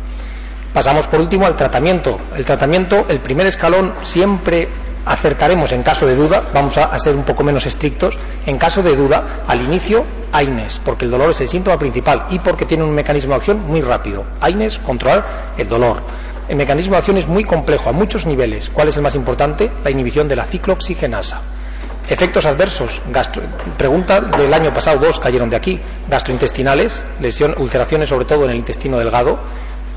Pasamos 0.73 1.06
por 1.06 1.21
último 1.21 1.47
al 1.47 1.54
tratamiento. 1.54 2.18
El 2.35 2.44
tratamiento, 2.44 3.06
el 3.09 3.21
primer 3.21 3.47
escalón 3.47 3.92
siempre 4.02 4.68
acertaremos 5.04 5.73
en 5.73 5.82
caso 5.82 6.06
de 6.06 6.14
duda, 6.14 6.50
vamos 6.52 6.76
a, 6.78 6.99
ser 6.99 7.14
un 7.14 7.25
poco 7.25 7.42
menos 7.42 7.66
estrictos, 7.66 8.18
en 8.47 8.59
caso 8.59 8.82
de 8.82 8.97
duda, 8.97 9.44
al 9.47 9.61
inicio, 9.61 10.04
AINES, 10.32 10.80
porque 10.85 11.04
el 11.04 11.11
dolor 11.11 11.30
es 11.30 11.40
el 11.40 11.49
síntoma 11.49 11.78
principal 11.78 12.26
y 12.30 12.38
porque 12.38 12.64
tiene 12.64 12.85
un 12.85 12.92
mecanismo 12.92 13.30
de 13.30 13.37
acción 13.37 13.61
muy 13.61 13.80
rápido. 13.80 14.25
AINES, 14.40 14.78
controlar 14.78 15.54
el 15.59 15.68
dolor. 15.68 16.02
El 16.49 16.56
mecanismo 16.56 16.92
de 16.92 16.99
acción 16.99 17.18
es 17.18 17.28
muy 17.28 17.44
complejo 17.44 17.90
a 17.90 17.92
muchos 17.92 18.26
niveles. 18.26 18.71
¿Cuál 18.71 18.88
es 18.88 18.97
el 18.97 19.02
más 19.02 19.14
importante? 19.14 19.71
La 19.85 19.90
inhibición 19.90 20.28
de 20.28 20.37
la 20.37 20.44
ciclooxigenasa. 20.44 21.40
Efectos 22.09 22.47
adversos, 22.47 23.00
pregunta 23.78 24.21
del 24.21 24.52
año 24.52 24.73
pasado, 24.73 24.99
dos 24.99 25.21
cayeron 25.21 25.49
de 25.49 25.56
aquí, 25.56 25.80
gastrointestinales, 26.09 27.04
lesión, 27.21 27.54
ulceraciones 27.56 28.09
sobre 28.09 28.25
todo 28.25 28.44
en 28.44 28.50
el 28.50 28.56
intestino 28.56 28.99
delgado, 28.99 29.38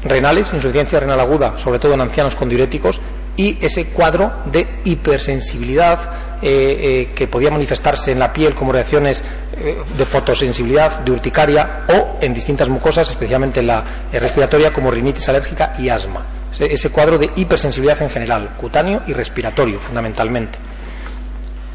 renales, 0.03 0.53
insuficiencia 0.53 0.99
renal 0.99 1.19
aguda, 1.19 1.57
sobre 1.57 1.79
todo 1.79 1.93
en 1.93 2.01
ancianos 2.01 2.35
con 2.35 2.47
diuréticos, 2.47 3.01
y 3.37 3.57
ese 3.63 3.87
cuadro 3.87 4.43
de 4.45 4.79
hipersensibilidad 4.83 6.35
eh, 6.41 6.47
eh, 6.47 7.11
que 7.15 7.27
podía 7.27 7.51
manifestarse 7.51 8.11
en 8.11 8.19
la 8.19 8.31
piel 8.31 8.53
como 8.53 8.71
reacciones 8.71 9.23
eh, 9.57 9.77
de 9.97 10.05
fotosensibilidad, 10.05 10.99
de 10.99 11.11
urticaria 11.11 11.85
o 11.87 12.17
en 12.21 12.33
distintas 12.33 12.69
mucosas, 12.69 13.09
especialmente 13.09 13.61
en 13.61 13.67
la 13.67 13.83
respiratoria 14.11 14.71
como 14.71 14.91
rinitis 14.91 15.27
alérgica 15.29 15.73
y 15.77 15.89
asma. 15.89 16.25
Ese, 16.57 16.89
cuadro 16.89 17.17
de 17.17 17.31
hipersensibilidad 17.35 18.01
en 18.01 18.09
general, 18.09 18.55
cutáneo 18.57 19.03
y 19.07 19.13
respiratorio 19.13 19.79
fundamentalmente. 19.79 20.57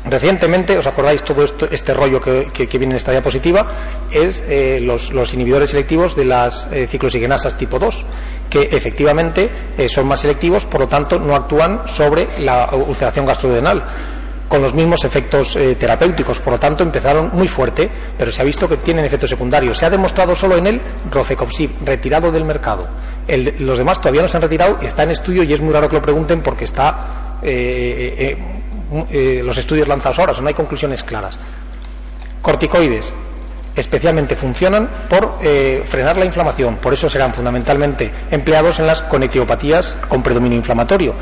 Recientemente, 0.06 0.78
¿os 0.78 0.86
acordáis 0.86 1.22
todo 1.22 1.44
esto, 1.44 1.66
este 1.70 1.92
rollo 1.92 2.18
que, 2.20 2.66
viene 2.78 2.92
en 2.92 2.96
esta 2.96 3.12
diapositiva? 3.12 4.06
Es 4.10 4.42
los, 4.80 5.34
inhibidores 5.34 5.70
selectivos 5.70 6.16
de 6.16 6.24
las 6.24 6.66
ciclosigenasas 6.88 7.58
tipo 7.58 7.78
2 7.78 8.06
que 8.50 8.68
efectivamente 8.70 9.48
eh, 9.78 9.88
son 9.88 10.08
más 10.08 10.20
selectivos, 10.20 10.66
por 10.66 10.80
lo 10.80 10.88
tanto 10.88 11.18
no 11.20 11.34
actúan 11.34 11.86
sobre 11.86 12.40
la 12.40 12.68
ulceración 12.74 13.24
gastrodenal 13.24 13.84
con 14.48 14.60
los 14.60 14.74
mismos 14.74 15.04
efectos 15.04 15.54
eh, 15.54 15.76
terapéuticos. 15.76 16.40
Por 16.40 16.54
lo 16.54 16.58
tanto, 16.58 16.82
empezaron 16.82 17.30
muy 17.32 17.46
fuerte, 17.46 17.88
pero 18.18 18.32
se 18.32 18.42
ha 18.42 18.44
visto 18.44 18.68
que 18.68 18.78
tienen 18.78 19.04
efectos 19.04 19.30
secundarios. 19.30 19.78
Se 19.78 19.86
ha 19.86 19.90
demostrado 19.90 20.34
solo 20.34 20.56
en 20.56 20.66
el 20.66 20.80
Rofecoxib, 21.08 21.70
retirado 21.84 22.32
del 22.32 22.44
mercado. 22.44 22.88
los 23.60 23.78
demás 23.78 24.00
todavía 24.00 24.22
no 24.22 24.28
se 24.28 24.36
han 24.36 24.42
retirado, 24.42 24.78
está 24.82 25.04
en 25.04 25.12
estudio 25.12 25.44
y 25.44 25.52
es 25.52 25.62
muy 25.62 25.72
raro 25.72 25.88
que 25.88 25.94
lo 25.94 26.02
pregunten 26.02 26.42
porque 26.42 26.64
está 26.64 27.38
eh, 27.42 29.40
los 29.44 29.56
estudios 29.56 29.86
lanzados 29.86 30.18
ahora, 30.18 30.32
no 30.42 30.48
hay 30.48 30.54
conclusiones 30.54 31.04
claras. 31.04 31.38
Corticoides, 32.42 33.14
especialmente 33.74 34.36
funcionan 34.36 34.88
por 35.08 35.38
eh, 35.42 35.82
frenar 35.84 36.16
la 36.16 36.24
inflamación, 36.24 36.76
por 36.76 36.92
eso 36.92 37.08
serán 37.08 37.32
fundamentalmente 37.34 38.10
empleados 38.30 38.80
en 38.80 38.86
las 38.86 39.02
conectivopatías 39.02 39.96
con 40.08 40.22
predominio 40.22 40.58
inflamatorio. 40.58 41.14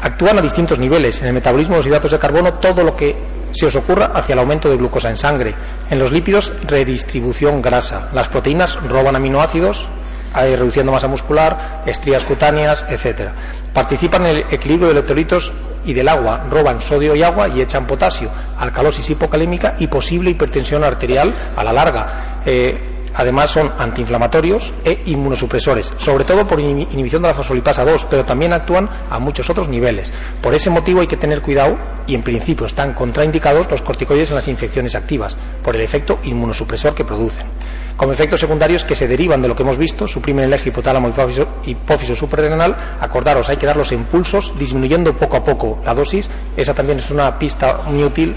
Actúan 0.00 0.38
a 0.38 0.42
distintos 0.42 0.78
niveles, 0.78 1.22
en 1.22 1.28
el 1.28 1.34
metabolismo 1.34 1.74
de 1.74 1.78
los 1.78 1.86
hidratos 1.86 2.10
de 2.10 2.18
carbono, 2.18 2.54
todo 2.54 2.84
lo 2.84 2.94
que 2.94 3.16
se 3.52 3.66
os 3.66 3.74
ocurra 3.76 4.12
hacia 4.14 4.34
el 4.34 4.40
aumento 4.40 4.68
de 4.68 4.76
glucosa 4.76 5.08
en 5.08 5.16
sangre. 5.16 5.54
En 5.88 5.98
los 5.98 6.12
lípidos, 6.12 6.52
redistribución 6.66 7.62
grasa. 7.62 8.10
Las 8.12 8.28
proteínas 8.28 8.76
roban 8.82 9.16
aminoácidos, 9.16 9.88
reduciendo 10.34 10.92
masa 10.92 11.08
muscular, 11.08 11.82
estrías 11.86 12.24
cutáneas, 12.24 12.84
etcétera. 12.88 13.32
Participan 13.76 14.24
en 14.24 14.36
el 14.36 14.44
equilibrio 14.50 14.86
de 14.86 14.92
electrolitos 14.94 15.52
y 15.84 15.92
del 15.92 16.08
agua, 16.08 16.46
roban 16.48 16.80
sodio 16.80 17.14
y 17.14 17.22
agua 17.22 17.46
y 17.46 17.60
echan 17.60 17.86
potasio, 17.86 18.30
alcalosis 18.56 19.10
hipocalémica 19.10 19.76
y 19.78 19.86
posible 19.86 20.30
hipertensión 20.30 20.82
arterial 20.82 21.52
a 21.54 21.62
la 21.62 21.74
larga. 21.74 22.40
Eh, 22.46 23.02
además 23.12 23.50
son 23.50 23.70
antiinflamatorios 23.78 24.72
e 24.82 25.02
inmunosupresores, 25.04 25.92
sobre 25.98 26.24
todo 26.24 26.46
por 26.46 26.58
inhibición 26.58 27.20
de 27.20 27.28
la 27.28 27.34
fosfolipasa 27.34 27.84
2, 27.84 28.06
pero 28.06 28.24
también 28.24 28.54
actúan 28.54 28.88
a 29.10 29.18
muchos 29.18 29.50
otros 29.50 29.68
niveles. 29.68 30.10
Por 30.40 30.54
ese 30.54 30.70
motivo 30.70 31.02
hay 31.02 31.06
que 31.06 31.18
tener 31.18 31.42
cuidado 31.42 31.76
y 32.06 32.14
en 32.14 32.22
principio 32.22 32.64
están 32.64 32.94
contraindicados 32.94 33.70
los 33.70 33.82
corticoides 33.82 34.30
en 34.30 34.36
las 34.36 34.48
infecciones 34.48 34.94
activas, 34.94 35.36
por 35.62 35.76
el 35.76 35.82
efecto 35.82 36.18
inmunosupresor 36.22 36.94
que 36.94 37.04
producen 37.04 37.46
como 37.96 38.12
efectos 38.12 38.40
secundarios 38.40 38.84
que 38.84 38.94
se 38.94 39.08
derivan 39.08 39.40
de 39.40 39.48
lo 39.48 39.56
que 39.56 39.62
hemos 39.62 39.78
visto, 39.78 40.06
suprimen 40.06 40.44
el 40.44 40.52
eje 40.52 40.68
hipotálamo 40.68 41.08
hipófiso, 41.08 41.48
hipófiso 41.64 42.14
suprarrenal, 42.14 42.76
acordaros, 43.00 43.48
hay 43.48 43.56
que 43.56 43.66
dar 43.66 43.76
los 43.76 43.92
impulsos 43.92 44.52
disminuyendo 44.58 45.16
poco 45.16 45.36
a 45.36 45.44
poco 45.44 45.80
la 45.84 45.94
dosis, 45.94 46.30
esa 46.56 46.74
también 46.74 46.98
es 46.98 47.10
una 47.10 47.38
pista 47.38 47.80
muy 47.86 48.04
útil 48.04 48.36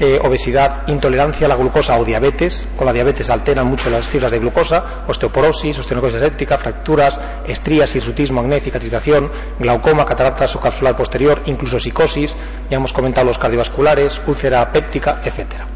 eh, 0.00 0.18
obesidad, 0.24 0.88
intolerancia 0.88 1.46
a 1.46 1.50
la 1.50 1.54
glucosa 1.54 1.96
o 1.96 2.04
diabetes. 2.04 2.66
Con 2.76 2.86
la 2.86 2.92
diabetes 2.92 3.30
alteran 3.30 3.68
mucho 3.68 3.88
las 3.88 4.08
cifras 4.08 4.32
de 4.32 4.40
glucosa, 4.40 5.04
osteoporosis, 5.06 5.78
osteonecrosis 5.78 6.20
séptica, 6.20 6.58
fracturas, 6.58 7.20
estrías, 7.46 7.94
hirsutismo, 7.94 8.40
acné, 8.40 8.60
cicatrización, 8.60 9.30
glaucoma, 9.60 10.04
cataratas 10.04 10.50
subcapsular 10.50 10.96
posterior, 10.96 11.42
incluso 11.46 11.78
psicosis. 11.78 12.36
Ya 12.68 12.78
hemos 12.78 12.92
comentado 12.92 13.26
los 13.26 13.38
cardiovasculares, 13.38 14.20
úlcera 14.26 14.72
péptica, 14.72 15.20
etcétera. 15.22 15.68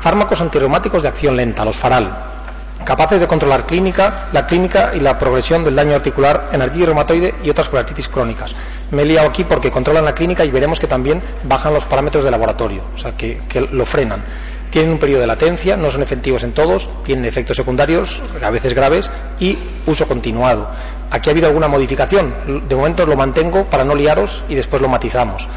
Fármacos 0.00 0.40
antirreumáticos 0.40 1.02
de 1.02 1.08
acción 1.08 1.36
lenta, 1.36 1.64
los 1.64 1.76
FARAL, 1.76 2.39
capaces 2.84 3.20
de 3.20 3.26
controlar 3.26 3.66
clínica, 3.66 4.28
la 4.32 4.46
clínica 4.46 4.90
y 4.94 5.00
la 5.00 5.18
progresión 5.18 5.64
del 5.64 5.76
daño 5.76 5.94
articular 5.94 6.48
en 6.52 6.62
artritis 6.62 6.86
reumatoide 6.86 7.34
y 7.42 7.50
otras 7.50 7.72
artritis 7.72 8.08
crónicas. 8.08 8.54
Me 8.90 9.02
he 9.02 9.04
liado 9.04 9.28
aquí 9.28 9.44
porque 9.44 9.70
controlan 9.70 10.04
la 10.04 10.14
clínica 10.14 10.44
y 10.44 10.50
veremos 10.50 10.80
que 10.80 10.86
también 10.86 11.22
bajan 11.44 11.74
los 11.74 11.84
parámetros 11.84 12.24
de 12.24 12.30
laboratorio, 12.30 12.82
o 12.94 12.98
sea, 12.98 13.12
que, 13.12 13.42
que 13.48 13.60
lo 13.60 13.84
frenan. 13.84 14.24
Tienen 14.70 14.92
un 14.92 14.98
periodo 14.98 15.22
de 15.22 15.26
latencia, 15.26 15.76
no 15.76 15.90
son 15.90 16.02
efectivos 16.02 16.44
en 16.44 16.52
todos, 16.52 16.88
tienen 17.02 17.24
efectos 17.24 17.56
secundarios, 17.56 18.22
a 18.40 18.50
veces 18.50 18.72
graves, 18.72 19.10
y 19.40 19.58
uso 19.86 20.06
continuado. 20.06 20.68
Aquí 21.10 21.28
ha 21.28 21.32
habido 21.32 21.48
alguna 21.48 21.66
modificación. 21.66 22.68
De 22.68 22.76
momento 22.76 23.04
lo 23.04 23.16
mantengo 23.16 23.64
para 23.64 23.84
no 23.84 23.96
liaros 23.96 24.44
y 24.48 24.54
después 24.54 24.80
lo 24.80 24.88
matizamos. 24.88 25.48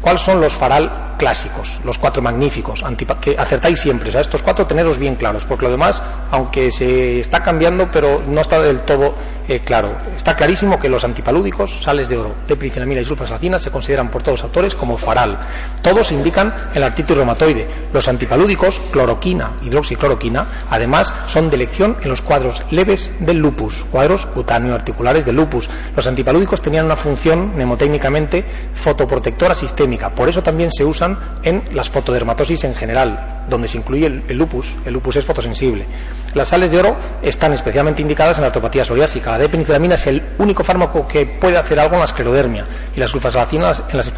¿Cuáles 0.00 0.22
son 0.22 0.40
los 0.40 0.52
faral 0.52 1.09
clásicos, 1.20 1.82
los 1.84 1.98
cuatro 1.98 2.22
magníficos, 2.22 2.82
que 3.20 3.36
acertáis 3.38 3.78
siempre? 3.78 4.08
O 4.08 4.18
estos 4.18 4.42
cuatro 4.42 4.66
teneros 4.66 4.98
bien 4.98 5.16
claros, 5.16 5.44
porque 5.44 5.66
lo 5.66 5.70
demás, 5.70 6.02
aunque 6.30 6.70
se 6.70 7.18
está 7.18 7.40
cambiando, 7.40 7.90
pero 7.92 8.22
no 8.26 8.40
está 8.40 8.58
del 8.62 8.80
todo 8.84 9.14
eh, 9.46 9.60
claro. 9.60 9.98
Está 10.16 10.34
clarísimo 10.34 10.78
que 10.78 10.88
los 10.88 11.04
antipalúdicos, 11.04 11.82
sales 11.82 12.08
de 12.08 12.16
oro, 12.16 12.36
de 12.46 13.00
y 13.00 13.04
sulfasalcina, 13.04 13.58
se 13.58 13.70
consideran 13.70 14.10
por 14.10 14.22
todos 14.22 14.38
los 14.38 14.44
autores 14.44 14.74
como 14.74 14.96
faral. 14.96 15.40
Todos 15.82 16.10
indican 16.12 16.70
el 16.72 16.84
artritis 16.84 17.16
reumatoide. 17.16 17.68
Los 17.92 18.08
antipalúdicos, 18.08 18.80
cloroquina, 18.90 19.50
hidroxicloroquina, 19.62 20.66
además 20.70 21.12
son 21.26 21.50
de 21.50 21.56
elección 21.56 21.98
en 22.00 22.08
los 22.08 22.22
cuadros 22.22 22.64
leves 22.70 23.10
del 23.20 23.38
lupus, 23.38 23.84
cuadros 23.90 24.24
cutáneo-articulares 24.24 25.26
del 25.26 25.36
lupus. 25.36 25.68
Los 25.94 26.06
antipalúdicos 26.06 26.62
tenían 26.62 26.86
una 26.86 26.96
función 26.96 27.54
mnemotécnicamente 27.56 28.44
fotoprotectora 28.72 29.54
sistémica, 29.54 30.14
por 30.14 30.28
eso 30.28 30.42
también 30.42 30.70
se 30.70 30.84
usan 30.84 31.09
en 31.42 31.62
las 31.72 31.90
fotodermatosis 31.90 32.64
en 32.64 32.74
general, 32.74 33.44
donde 33.48 33.68
se 33.68 33.78
incluye 33.78 34.06
el, 34.06 34.36
lupus. 34.36 34.76
El 34.84 34.94
lupus 34.94 35.16
es 35.16 35.24
fotosensible. 35.24 35.86
Las 36.34 36.48
sales 36.48 36.70
de 36.70 36.78
oro 36.78 36.96
están 37.22 37.52
especialmente 37.52 38.02
indicadas 38.02 38.38
en 38.38 38.42
la 38.42 38.48
artropatía 38.48 38.84
psoriásica. 38.84 39.30
La 39.30 39.38
D-penicillamina 39.38 39.94
es 39.94 40.06
el 40.06 40.22
único 40.38 40.64
fármaco 40.64 41.06
que 41.06 41.26
puede 41.26 41.56
hacer 41.56 41.78
algo 41.80 41.94
en 41.94 42.00
la 42.00 42.06
esclerodermia 42.06 42.66
y 42.94 43.00
las 43.00 43.10
sulfasalacinas 43.10 43.84
en 43.88 43.96
las 43.96 44.12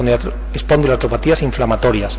espondiloartropatías 0.54 1.42
inflamatorias. 1.42 2.18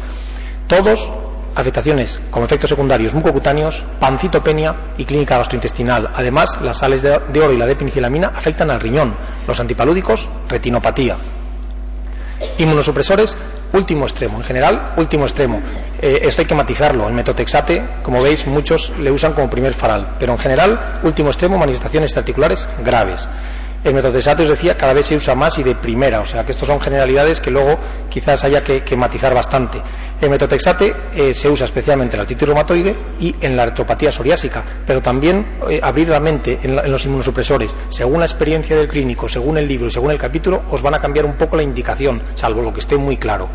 Todos 0.68 1.12
afectaciones 1.56 2.20
como 2.32 2.46
efectos 2.46 2.70
secundarios 2.70 3.14
mucocutáneos, 3.14 3.86
pancitopenia 4.00 4.94
y 4.98 5.06
clínica 5.06 5.38
gastrointestinal. 5.38 6.12
Además, 6.14 6.60
las 6.62 6.80
sales 6.80 7.02
de, 7.02 7.12
oro 7.12 7.54
y 7.54 7.58
la 7.58 7.66
D-penicillamina 7.66 8.32
afectan 8.36 8.72
al 8.72 8.80
riñón, 8.80 9.16
los 9.48 9.60
antipalúdicos, 9.60 10.30
retinopatía. 10.50 11.18
Inmunosupresores, 12.58 13.38
último 13.74 14.06
extremo. 14.06 14.38
En 14.38 14.44
general, 14.44 14.94
último 14.98 15.26
extremo. 15.26 15.62
Eh, 16.02 16.20
esto 16.24 16.42
hay 16.42 16.48
que 16.48 16.56
matizarlo. 16.56 17.08
El 17.08 17.14
metotexate, 17.14 17.84
como 18.02 18.22
veis, 18.22 18.48
muchos 18.48 18.92
le 19.00 19.12
usan 19.12 19.34
como 19.34 19.50
primer 19.50 19.74
faral. 19.74 20.16
Pero 20.18 20.34
en 20.34 20.40
general, 20.40 21.00
último 21.04 21.30
extremo, 21.30 21.58
manifestaciones 21.58 22.16
articulares 22.16 22.70
graves. 22.84 23.28
El 23.84 23.94
metotrexato, 23.94 24.44
os 24.44 24.50
decía, 24.50 24.78
cada 24.78 24.94
vez 24.94 25.08
se 25.08 25.16
usa 25.18 25.36
más 25.36 25.58
y 25.58 25.64
de 25.64 25.76
primera, 25.76 26.22
o 26.22 26.26
sea 26.26 26.46
que 26.46 26.54
estos 26.54 26.70
son 26.70 26.80
generalidades 26.80 27.42
que 27.42 27.52
luego 27.52 27.78
quizás 28.10 28.42
haya 28.46 28.62
que, 28.62 28.96
matizar 28.96 29.34
bastante. 29.34 29.82
El 30.24 30.30
metotrexate 30.30 30.96
eh, 31.14 31.34
se 31.34 31.50
usa 31.50 31.66
especialmente 31.66 32.16
en 32.16 32.20
la 32.20 32.22
artritis 32.22 32.48
reumatoide 32.48 32.96
y 33.20 33.36
en 33.42 33.58
la 33.58 33.64
artropatía 33.64 34.10
psoriásica, 34.10 34.64
pero 34.86 35.02
también 35.02 35.58
eh, 35.70 35.82
abrir 35.84 36.08
la 36.08 36.22
mente 36.22 36.60
en, 36.64 36.78
los 36.90 37.04
inmunosupresores. 37.04 37.76
Según 37.90 38.20
la 38.20 38.26
experiencia 38.26 38.74
del 38.78 38.88
clínico, 38.88 39.28
según 39.28 39.58
el 39.58 39.68
libro 39.68 39.88
y 39.88 39.92
según 39.92 40.12
el 40.12 40.18
capítulo, 40.18 40.64
os 40.72 40.82
van 40.82 40.96
a 40.96 41.00
cambiar 41.00 41.26
un 41.26 41.34
poco 41.34 41.58
la 41.58 41.64
indicación, 41.64 42.24
salvo 42.36 42.62
lo 42.62 42.72
que 42.72 42.80
esté 42.80 42.96
muy 42.96 43.18
claro. 43.18 43.50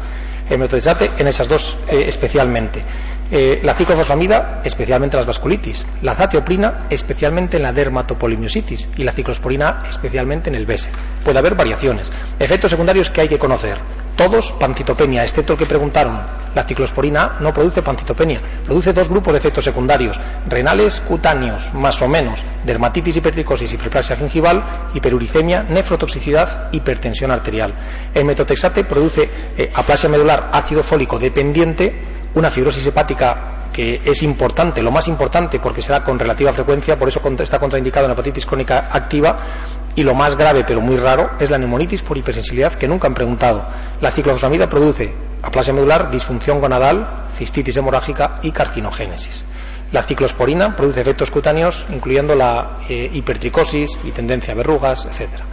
El 0.51 0.59
metotrexate 0.59 1.13
en 1.17 1.29
esas 1.29 1.49
dos 1.49 1.75
eh, 1.89 2.05
especialmente. 2.07 2.85
Eh, 3.31 3.61
la 3.63 3.73
ciclofosfamida, 3.73 4.61
especialmente 4.63 5.17
en 5.17 5.21
las 5.21 5.27
vasculitis, 5.27 5.87
la 6.03 6.17
zatioprina, 6.17 6.87
especialmente 6.91 7.57
en 7.57 7.63
la 7.63 7.73
dermatopolimiositis, 7.73 8.91
y 8.95 9.05
la 9.05 9.13
ciclosporina, 9.13 9.79
especialmente 9.89 10.51
en 10.51 10.55
el 10.55 10.67
BESE. 10.67 10.91
Puede 11.25 11.39
haber 11.39 11.55
variaciones. 11.55 12.13
Efectos 12.39 12.71
secundarios 12.71 13.09
que 13.09 13.23
hay 13.23 13.29
que 13.29 13.39
conocer. 13.39 13.79
Todos 14.19 14.51
pancitopenia, 14.59 15.23
excepto 15.23 15.53
el 15.53 15.61
que 15.61 15.67
preguntaron. 15.67 16.19
La 16.53 16.65
ciclosporina 16.65 17.37
no 17.39 17.53
produce 17.53 17.83
pancitopenia, 17.83 18.41
produce 18.65 18.93
dos 18.93 19.09
grupos 19.09 19.33
de 19.33 19.39
efectos 19.39 19.65
secundarios, 19.65 20.19
renales 20.49 21.01
cutáneos, 21.03 21.73
más 21.73 22.03
o 22.03 22.09
menos, 22.09 22.45
dermatitis, 22.65 23.19
hipertricosis, 23.19 23.73
hiperplasia 23.75 24.17
gingival, 24.17 24.91
hiperuricemia, 24.93 25.63
nefrotoxicidad, 25.63 26.69
hipertensión 26.73 27.31
arterial. 27.31 27.73
El 28.13 28.25
metotexate 28.25 28.83
produce 28.83 29.31
eh, 29.57 29.71
aplasia 29.73 30.09
medular 30.09 30.51
ácido 30.53 30.83
fólico 30.83 31.17
dependiente, 31.17 32.03
una 32.35 32.51
fibrosis 32.51 32.85
hepática 32.89 33.71
que 33.73 34.01
es 34.05 34.23
importante, 34.25 34.83
lo 34.83 34.91
más 34.91 35.07
importante 35.07 35.61
porque 35.61 35.81
se 35.81 35.93
da 35.93 36.03
con 36.03 36.19
relativa 36.19 36.53
frecuencia, 36.53 36.99
por 36.99 37.07
eso 37.07 37.21
está 37.39 37.61
contraindicado 37.61 38.07
en 38.07 38.13
hepatitis 38.13 38.45
crónica 38.45 38.89
activa, 38.91 39.37
y 39.97 40.03
lo 40.03 40.15
más 40.15 40.37
grave 40.37 40.65
pero 40.65 40.81
muy 40.81 40.97
raro 40.97 41.31
es 41.41 41.51
la 41.51 41.59
neumonitis 41.59 42.03
por 42.03 42.17
hipersensibilidad 42.17 42.75
que 42.75 42.89
nunca 42.89 43.09
han 43.09 43.15
preguntado. 43.15 43.67
La 44.01 44.11
ciclofosfamida 44.11 44.69
produce 44.69 45.15
aplasia 45.43 45.73
medular, 45.73 46.11
disfunción 46.11 46.61
gonadal, 46.61 47.25
cistitis 47.37 47.77
hemorrágica 47.77 48.37
y 48.43 48.51
carcinogénesis. 48.51 49.45
La 49.91 50.03
ciclosporina 50.03 50.77
produce 50.77 51.01
efectos 51.01 51.31
cutáneos, 51.31 51.87
incluyendo 51.91 52.35
la 52.35 52.79
eh, 52.89 53.11
hipertricosis 53.13 53.99
y 54.05 54.11
tendencia 54.11 54.53
a 54.53 54.57
verrugas, 54.57 55.07
etcétera. 55.07 55.45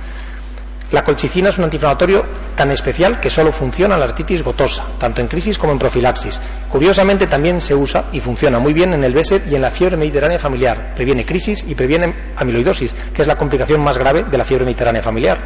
La 0.91 1.04
colchicina 1.04 1.50
es 1.50 1.58
un 1.58 1.63
antiinflamatorio 1.63 2.24
tan 2.56 2.69
especial 2.71 3.19
que 3.19 3.30
solo 3.30 3.52
funciona 3.52 3.95
en 3.95 4.00
la 4.00 4.06
artritis 4.06 4.43
gotosa, 4.43 4.86
tanto 5.00 5.19
en 5.19 5.28
crisis 5.28 5.58
como 5.58 5.74
en 5.74 5.80
profilaxis. 5.80 6.39
Curiosamente 6.69 7.26
también 7.26 7.60
se 7.60 7.74
usa 7.74 8.06
y 8.12 8.19
funciona 8.19 8.60
muy 8.60 8.74
bien 8.74 8.93
en 8.93 9.04
el 9.04 9.13
BESET 9.13 9.48
y 9.52 9.56
en 9.56 9.62
la 9.62 9.71
fiebre 9.71 9.98
mediterránea 9.98 10.38
familiar. 10.38 10.93
Previene 10.95 11.26
crisis 11.26 11.65
y 11.67 11.74
previene 11.74 12.34
amiloidosis, 12.38 12.95
que 13.13 13.24
es 13.24 13.28
la 13.28 13.36
complicación 13.36 13.84
más 13.84 13.98
grave 13.98 14.26
de 14.30 14.38
la 14.38 14.45
fiebre 14.45 14.65
mediterránea 14.65 15.02
familiar. 15.02 15.39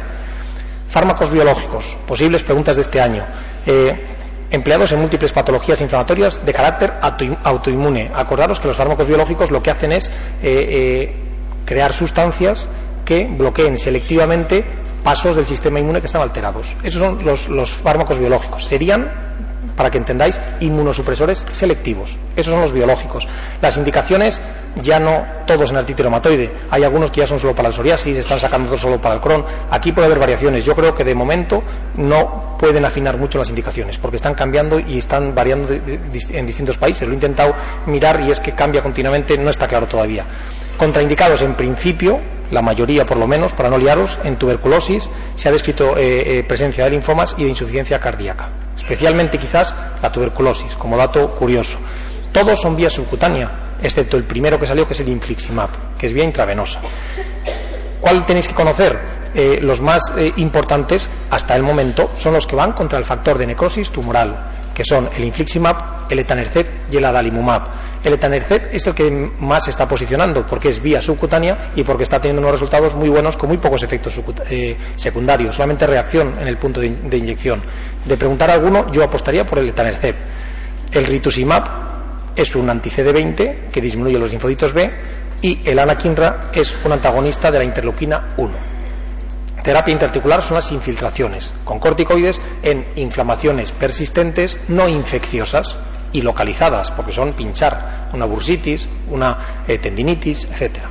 Fármacos 0.86 1.30
biológicos, 1.30 1.96
posibles 2.06 2.44
preguntas 2.44 2.76
de 2.76 2.82
este 2.82 3.00
año. 3.00 3.26
Eh, 3.64 4.06
empleados 4.50 4.92
en 4.92 5.00
múltiples 5.00 5.32
patologías 5.32 5.80
inflamatorias 5.80 6.44
de 6.44 6.52
carácter 6.52 6.94
autoinmune. 7.42 8.10
Acordaros 8.14 8.60
que 8.60 8.68
los 8.68 8.76
fármacos 8.76 9.06
biológicos 9.06 9.50
lo 9.50 9.62
que 9.62 9.70
hacen 9.70 9.92
es 9.92 10.08
eh, 10.08 10.12
eh, 10.42 11.16
crear 11.64 11.92
sustancias 11.92 12.68
que 13.04 13.26
bloqueen 13.26 13.78
selectivamente 13.78 14.79
pasos 15.02 15.36
del 15.36 15.46
sistema 15.46 15.80
inmune 15.80 16.00
que 16.00 16.06
están 16.06 16.22
alterados. 16.22 16.76
Esos 16.82 17.00
son 17.00 17.24
los, 17.24 17.72
fármacos 17.72 18.18
biológicos. 18.18 18.64
Serían 18.64 19.30
para 19.76 19.90
que 19.90 19.98
entendáis, 19.98 20.38
inmunosupresores 20.60 21.46
selectivos. 21.52 22.18
Esos 22.36 22.52
son 22.52 22.60
los 22.60 22.72
biológicos. 22.72 23.26
Las 23.62 23.76
indicaciones 23.78 24.40
ya 24.82 25.00
no 25.00 25.24
todos 25.46 25.70
en 25.70 25.78
artritis 25.78 26.02
reumatoide. 26.02 26.52
Hay 26.70 26.84
algunos 26.84 27.10
que 27.10 27.20
ya 27.20 27.26
son 27.26 27.38
solo 27.38 27.54
para 27.54 27.68
el 27.68 27.74
psoriasis, 27.74 28.18
están 28.18 28.38
sacando 28.38 28.66
otros 28.66 28.80
solo 28.80 29.00
para 29.00 29.14
el 29.14 29.20
Crohn. 29.20 29.44
Aquí 29.70 29.92
puede 29.92 30.06
haber 30.06 30.18
variaciones. 30.18 30.64
Yo 30.64 30.74
creo 30.74 30.94
que 30.94 31.02
de 31.02 31.14
momento 31.14 31.62
no 31.96 32.56
pueden 32.58 32.84
afinar 32.84 33.16
mucho 33.16 33.38
las 33.38 33.48
indicaciones 33.48 33.96
porque 33.96 34.16
están 34.16 34.34
cambiando 34.34 34.78
y 34.78 34.98
están 34.98 35.34
variando 35.34 35.72
en 35.72 36.46
distintos 36.46 36.76
países. 36.76 37.06
Lo 37.06 37.12
he 37.12 37.14
intentado 37.14 37.54
mirar 37.86 38.20
y 38.20 38.30
es 38.30 38.40
que 38.40 38.52
cambia 38.52 38.82
continuamente, 38.82 39.38
no 39.38 39.50
está 39.50 39.66
claro 39.66 39.86
todavía. 39.86 40.26
Contraindicados 40.76 41.40
en 41.42 41.54
principio 41.54 42.20
la 42.50 42.62
mayoría 42.62 43.04
por 43.04 43.16
lo 43.16 43.26
menos, 43.26 43.54
para 43.54 43.70
no 43.70 43.78
liaros, 43.78 44.18
en 44.24 44.36
tuberculosis 44.36 45.10
se 45.34 45.48
ha 45.48 45.52
descrito 45.52 45.96
eh, 45.96 46.38
eh, 46.38 46.44
presencia 46.44 46.84
de 46.84 46.90
linfomas 46.90 47.34
y 47.38 47.44
de 47.44 47.50
insuficiencia 47.50 47.98
cardíaca, 47.98 48.50
especialmente 48.76 49.38
quizás 49.38 49.74
la 50.02 50.10
tuberculosis, 50.10 50.74
como 50.74 50.96
dato 50.96 51.30
curioso. 51.36 51.78
Todos 52.32 52.60
son 52.60 52.76
vía 52.76 52.90
subcutánea, 52.90 53.76
excepto 53.82 54.16
el 54.16 54.24
primero 54.24 54.58
que 54.58 54.66
salió, 54.66 54.86
que 54.86 54.94
es 54.94 55.00
el 55.00 55.08
infliximab, 55.08 55.96
que 55.96 56.06
es 56.06 56.12
vía 56.12 56.24
intravenosa. 56.24 56.80
¿Cuál 58.00 58.24
tenéis 58.24 58.48
que 58.48 58.54
conocer? 58.54 59.20
Eh, 59.34 59.58
los 59.62 59.80
más 59.80 60.12
importantes 60.36 61.08
hasta 61.30 61.54
el 61.54 61.62
momento 61.62 62.10
son 62.16 62.32
los 62.34 62.46
que 62.46 62.56
van 62.56 62.72
contra 62.72 62.98
el 62.98 63.04
factor 63.04 63.38
de 63.38 63.46
necrosis 63.46 63.90
tumoral, 63.90 64.70
que 64.74 64.84
son 64.84 65.08
el 65.14 65.24
infliximab, 65.24 66.06
el 66.10 66.18
etanercept 66.18 66.92
y 66.92 66.96
el 66.96 67.04
adalimumab. 67.04 67.89
El 68.02 68.14
etanercept 68.14 68.74
es 68.74 68.86
el 68.86 68.94
que 68.94 69.10
más 69.10 69.64
se 69.64 69.70
está 69.70 69.86
posicionando 69.86 70.46
porque 70.46 70.70
es 70.70 70.80
vía 70.80 71.02
subcutánea 71.02 71.72
y 71.76 71.82
porque 71.82 72.04
está 72.04 72.18
teniendo 72.18 72.40
unos 72.40 72.52
resultados 72.52 72.94
muy 72.94 73.10
buenos 73.10 73.36
con 73.36 73.48
muy 73.48 73.58
pocos 73.58 73.82
efectos 73.82 74.18
eh, 74.48 74.76
secundarios, 74.96 75.54
solamente 75.54 75.86
reacción 75.86 76.38
en 76.40 76.48
el 76.48 76.56
punto 76.56 76.80
de, 76.80 77.16
inyección. 77.16 77.62
De 78.06 78.16
preguntar 78.16 78.50
a 78.50 78.54
alguno, 78.54 78.90
yo 78.90 79.04
apostaría 79.04 79.44
por 79.44 79.58
el 79.58 79.68
etanercept. 79.68 80.18
El 80.92 81.04
rituximab 81.04 82.34
es 82.34 82.54
un 82.56 82.70
anti-CD20 82.70 83.68
que 83.70 83.80
disminuye 83.80 84.18
los 84.18 84.30
linfocitos 84.30 84.72
B 84.72 84.90
y 85.42 85.60
el 85.68 85.78
anakinra 85.78 86.50
es 86.54 86.76
un 86.82 86.92
antagonista 86.92 87.50
de 87.50 87.58
la 87.58 87.64
interleuquina 87.64 88.34
1. 88.38 88.80
Terapia 89.62 89.92
interarticular 89.92 90.40
son 90.40 90.54
las 90.54 90.72
infiltraciones 90.72 91.52
con 91.64 91.78
corticoides 91.78 92.40
en 92.62 92.86
inflamaciones 92.96 93.72
persistentes 93.72 94.58
no 94.68 94.88
infecciosas 94.88 95.76
y 96.12 96.22
localizadas, 96.22 96.90
porque 96.90 97.12
son 97.12 97.32
pinchar 97.34 98.08
una 98.12 98.26
bursitis, 98.26 98.88
una 99.08 99.62
eh, 99.66 99.78
tendinitis, 99.78 100.44
etcétera. 100.44 100.88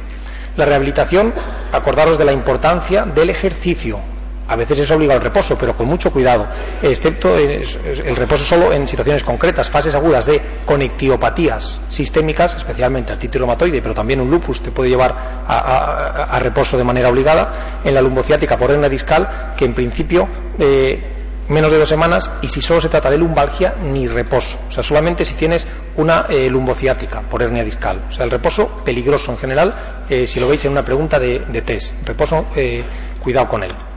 La 0.56 0.66
rehabilitación, 0.66 1.34
acordaros 1.72 2.18
de 2.18 2.26
la 2.26 2.34
importancia 2.34 3.06
del 3.06 3.30
ejercicio. 3.30 4.00
A 4.48 4.56
veces 4.56 4.80
es 4.80 4.90
obligado 4.90 5.20
el 5.20 5.24
reposo, 5.24 5.56
pero 5.56 5.78
con 5.78 5.86
mucho 5.86 6.12
cuidado, 6.12 6.48
excepto 6.82 7.38
el 7.38 8.16
reposo 8.16 8.44
solo 8.44 8.74
en 8.74 8.88
situaciones 8.88 9.24
concretas, 9.24 9.70
fases 9.70 9.94
agudas 9.94 10.26
de 10.26 10.42
conectivopatías 10.66 11.80
sistémicas, 11.88 12.56
especialmente 12.56 13.12
artritis 13.12 13.40
reumatoide, 13.40 13.80
pero 13.80 13.94
también 13.94 14.22
un 14.22 14.32
lupus 14.32 14.60
te 14.60 14.72
puede 14.72 14.90
llevar 14.90 15.16
a, 15.48 16.40
reposo 16.40 16.80
de 16.80 16.84
manera 16.84 17.10
obligada, 17.10 17.80
en 17.84 17.94
la 17.94 18.02
lumbociática 18.02 18.58
por 18.58 18.72
hernia 18.72 18.90
discal, 18.90 19.54
que 19.56 19.66
en 19.66 19.76
principio 19.76 20.28
eh, 20.58 21.19
menos 21.50 21.72
de 21.72 21.80
dos 21.80 21.90
semanas 21.90 22.32
y 22.42 22.48
si 22.48 22.62
solo 22.62 22.80
se 22.80 22.90
trata 22.90 23.10
de 23.10 23.18
lumbalgia 23.18 23.76
ni 23.82 24.08
reposo. 24.08 24.58
O 24.68 24.72
sea, 24.72 24.84
solamente 24.84 25.26
si 25.26 25.36
tienes 25.36 25.68
una 25.96 26.26
eh, 26.30 26.50
lumbociática 26.50 27.22
por 27.22 27.44
hernia 27.44 27.64
discal. 27.64 28.06
O 28.08 28.12
sea, 28.12 28.26
el 28.26 28.32
reposo 28.32 28.82
peligroso 28.86 29.32
en 29.32 29.38
general, 29.38 30.06
eh, 30.10 30.26
si 30.26 30.40
lo 30.40 30.48
veis 30.48 30.64
en 30.66 30.72
una 30.72 30.86
pregunta 30.86 31.20
de, 31.20 31.40
test. 31.66 31.98
Reposo, 32.06 32.48
eh, 32.56 32.84
cuidado 33.22 33.48
con 33.50 33.64
él. 33.64 33.89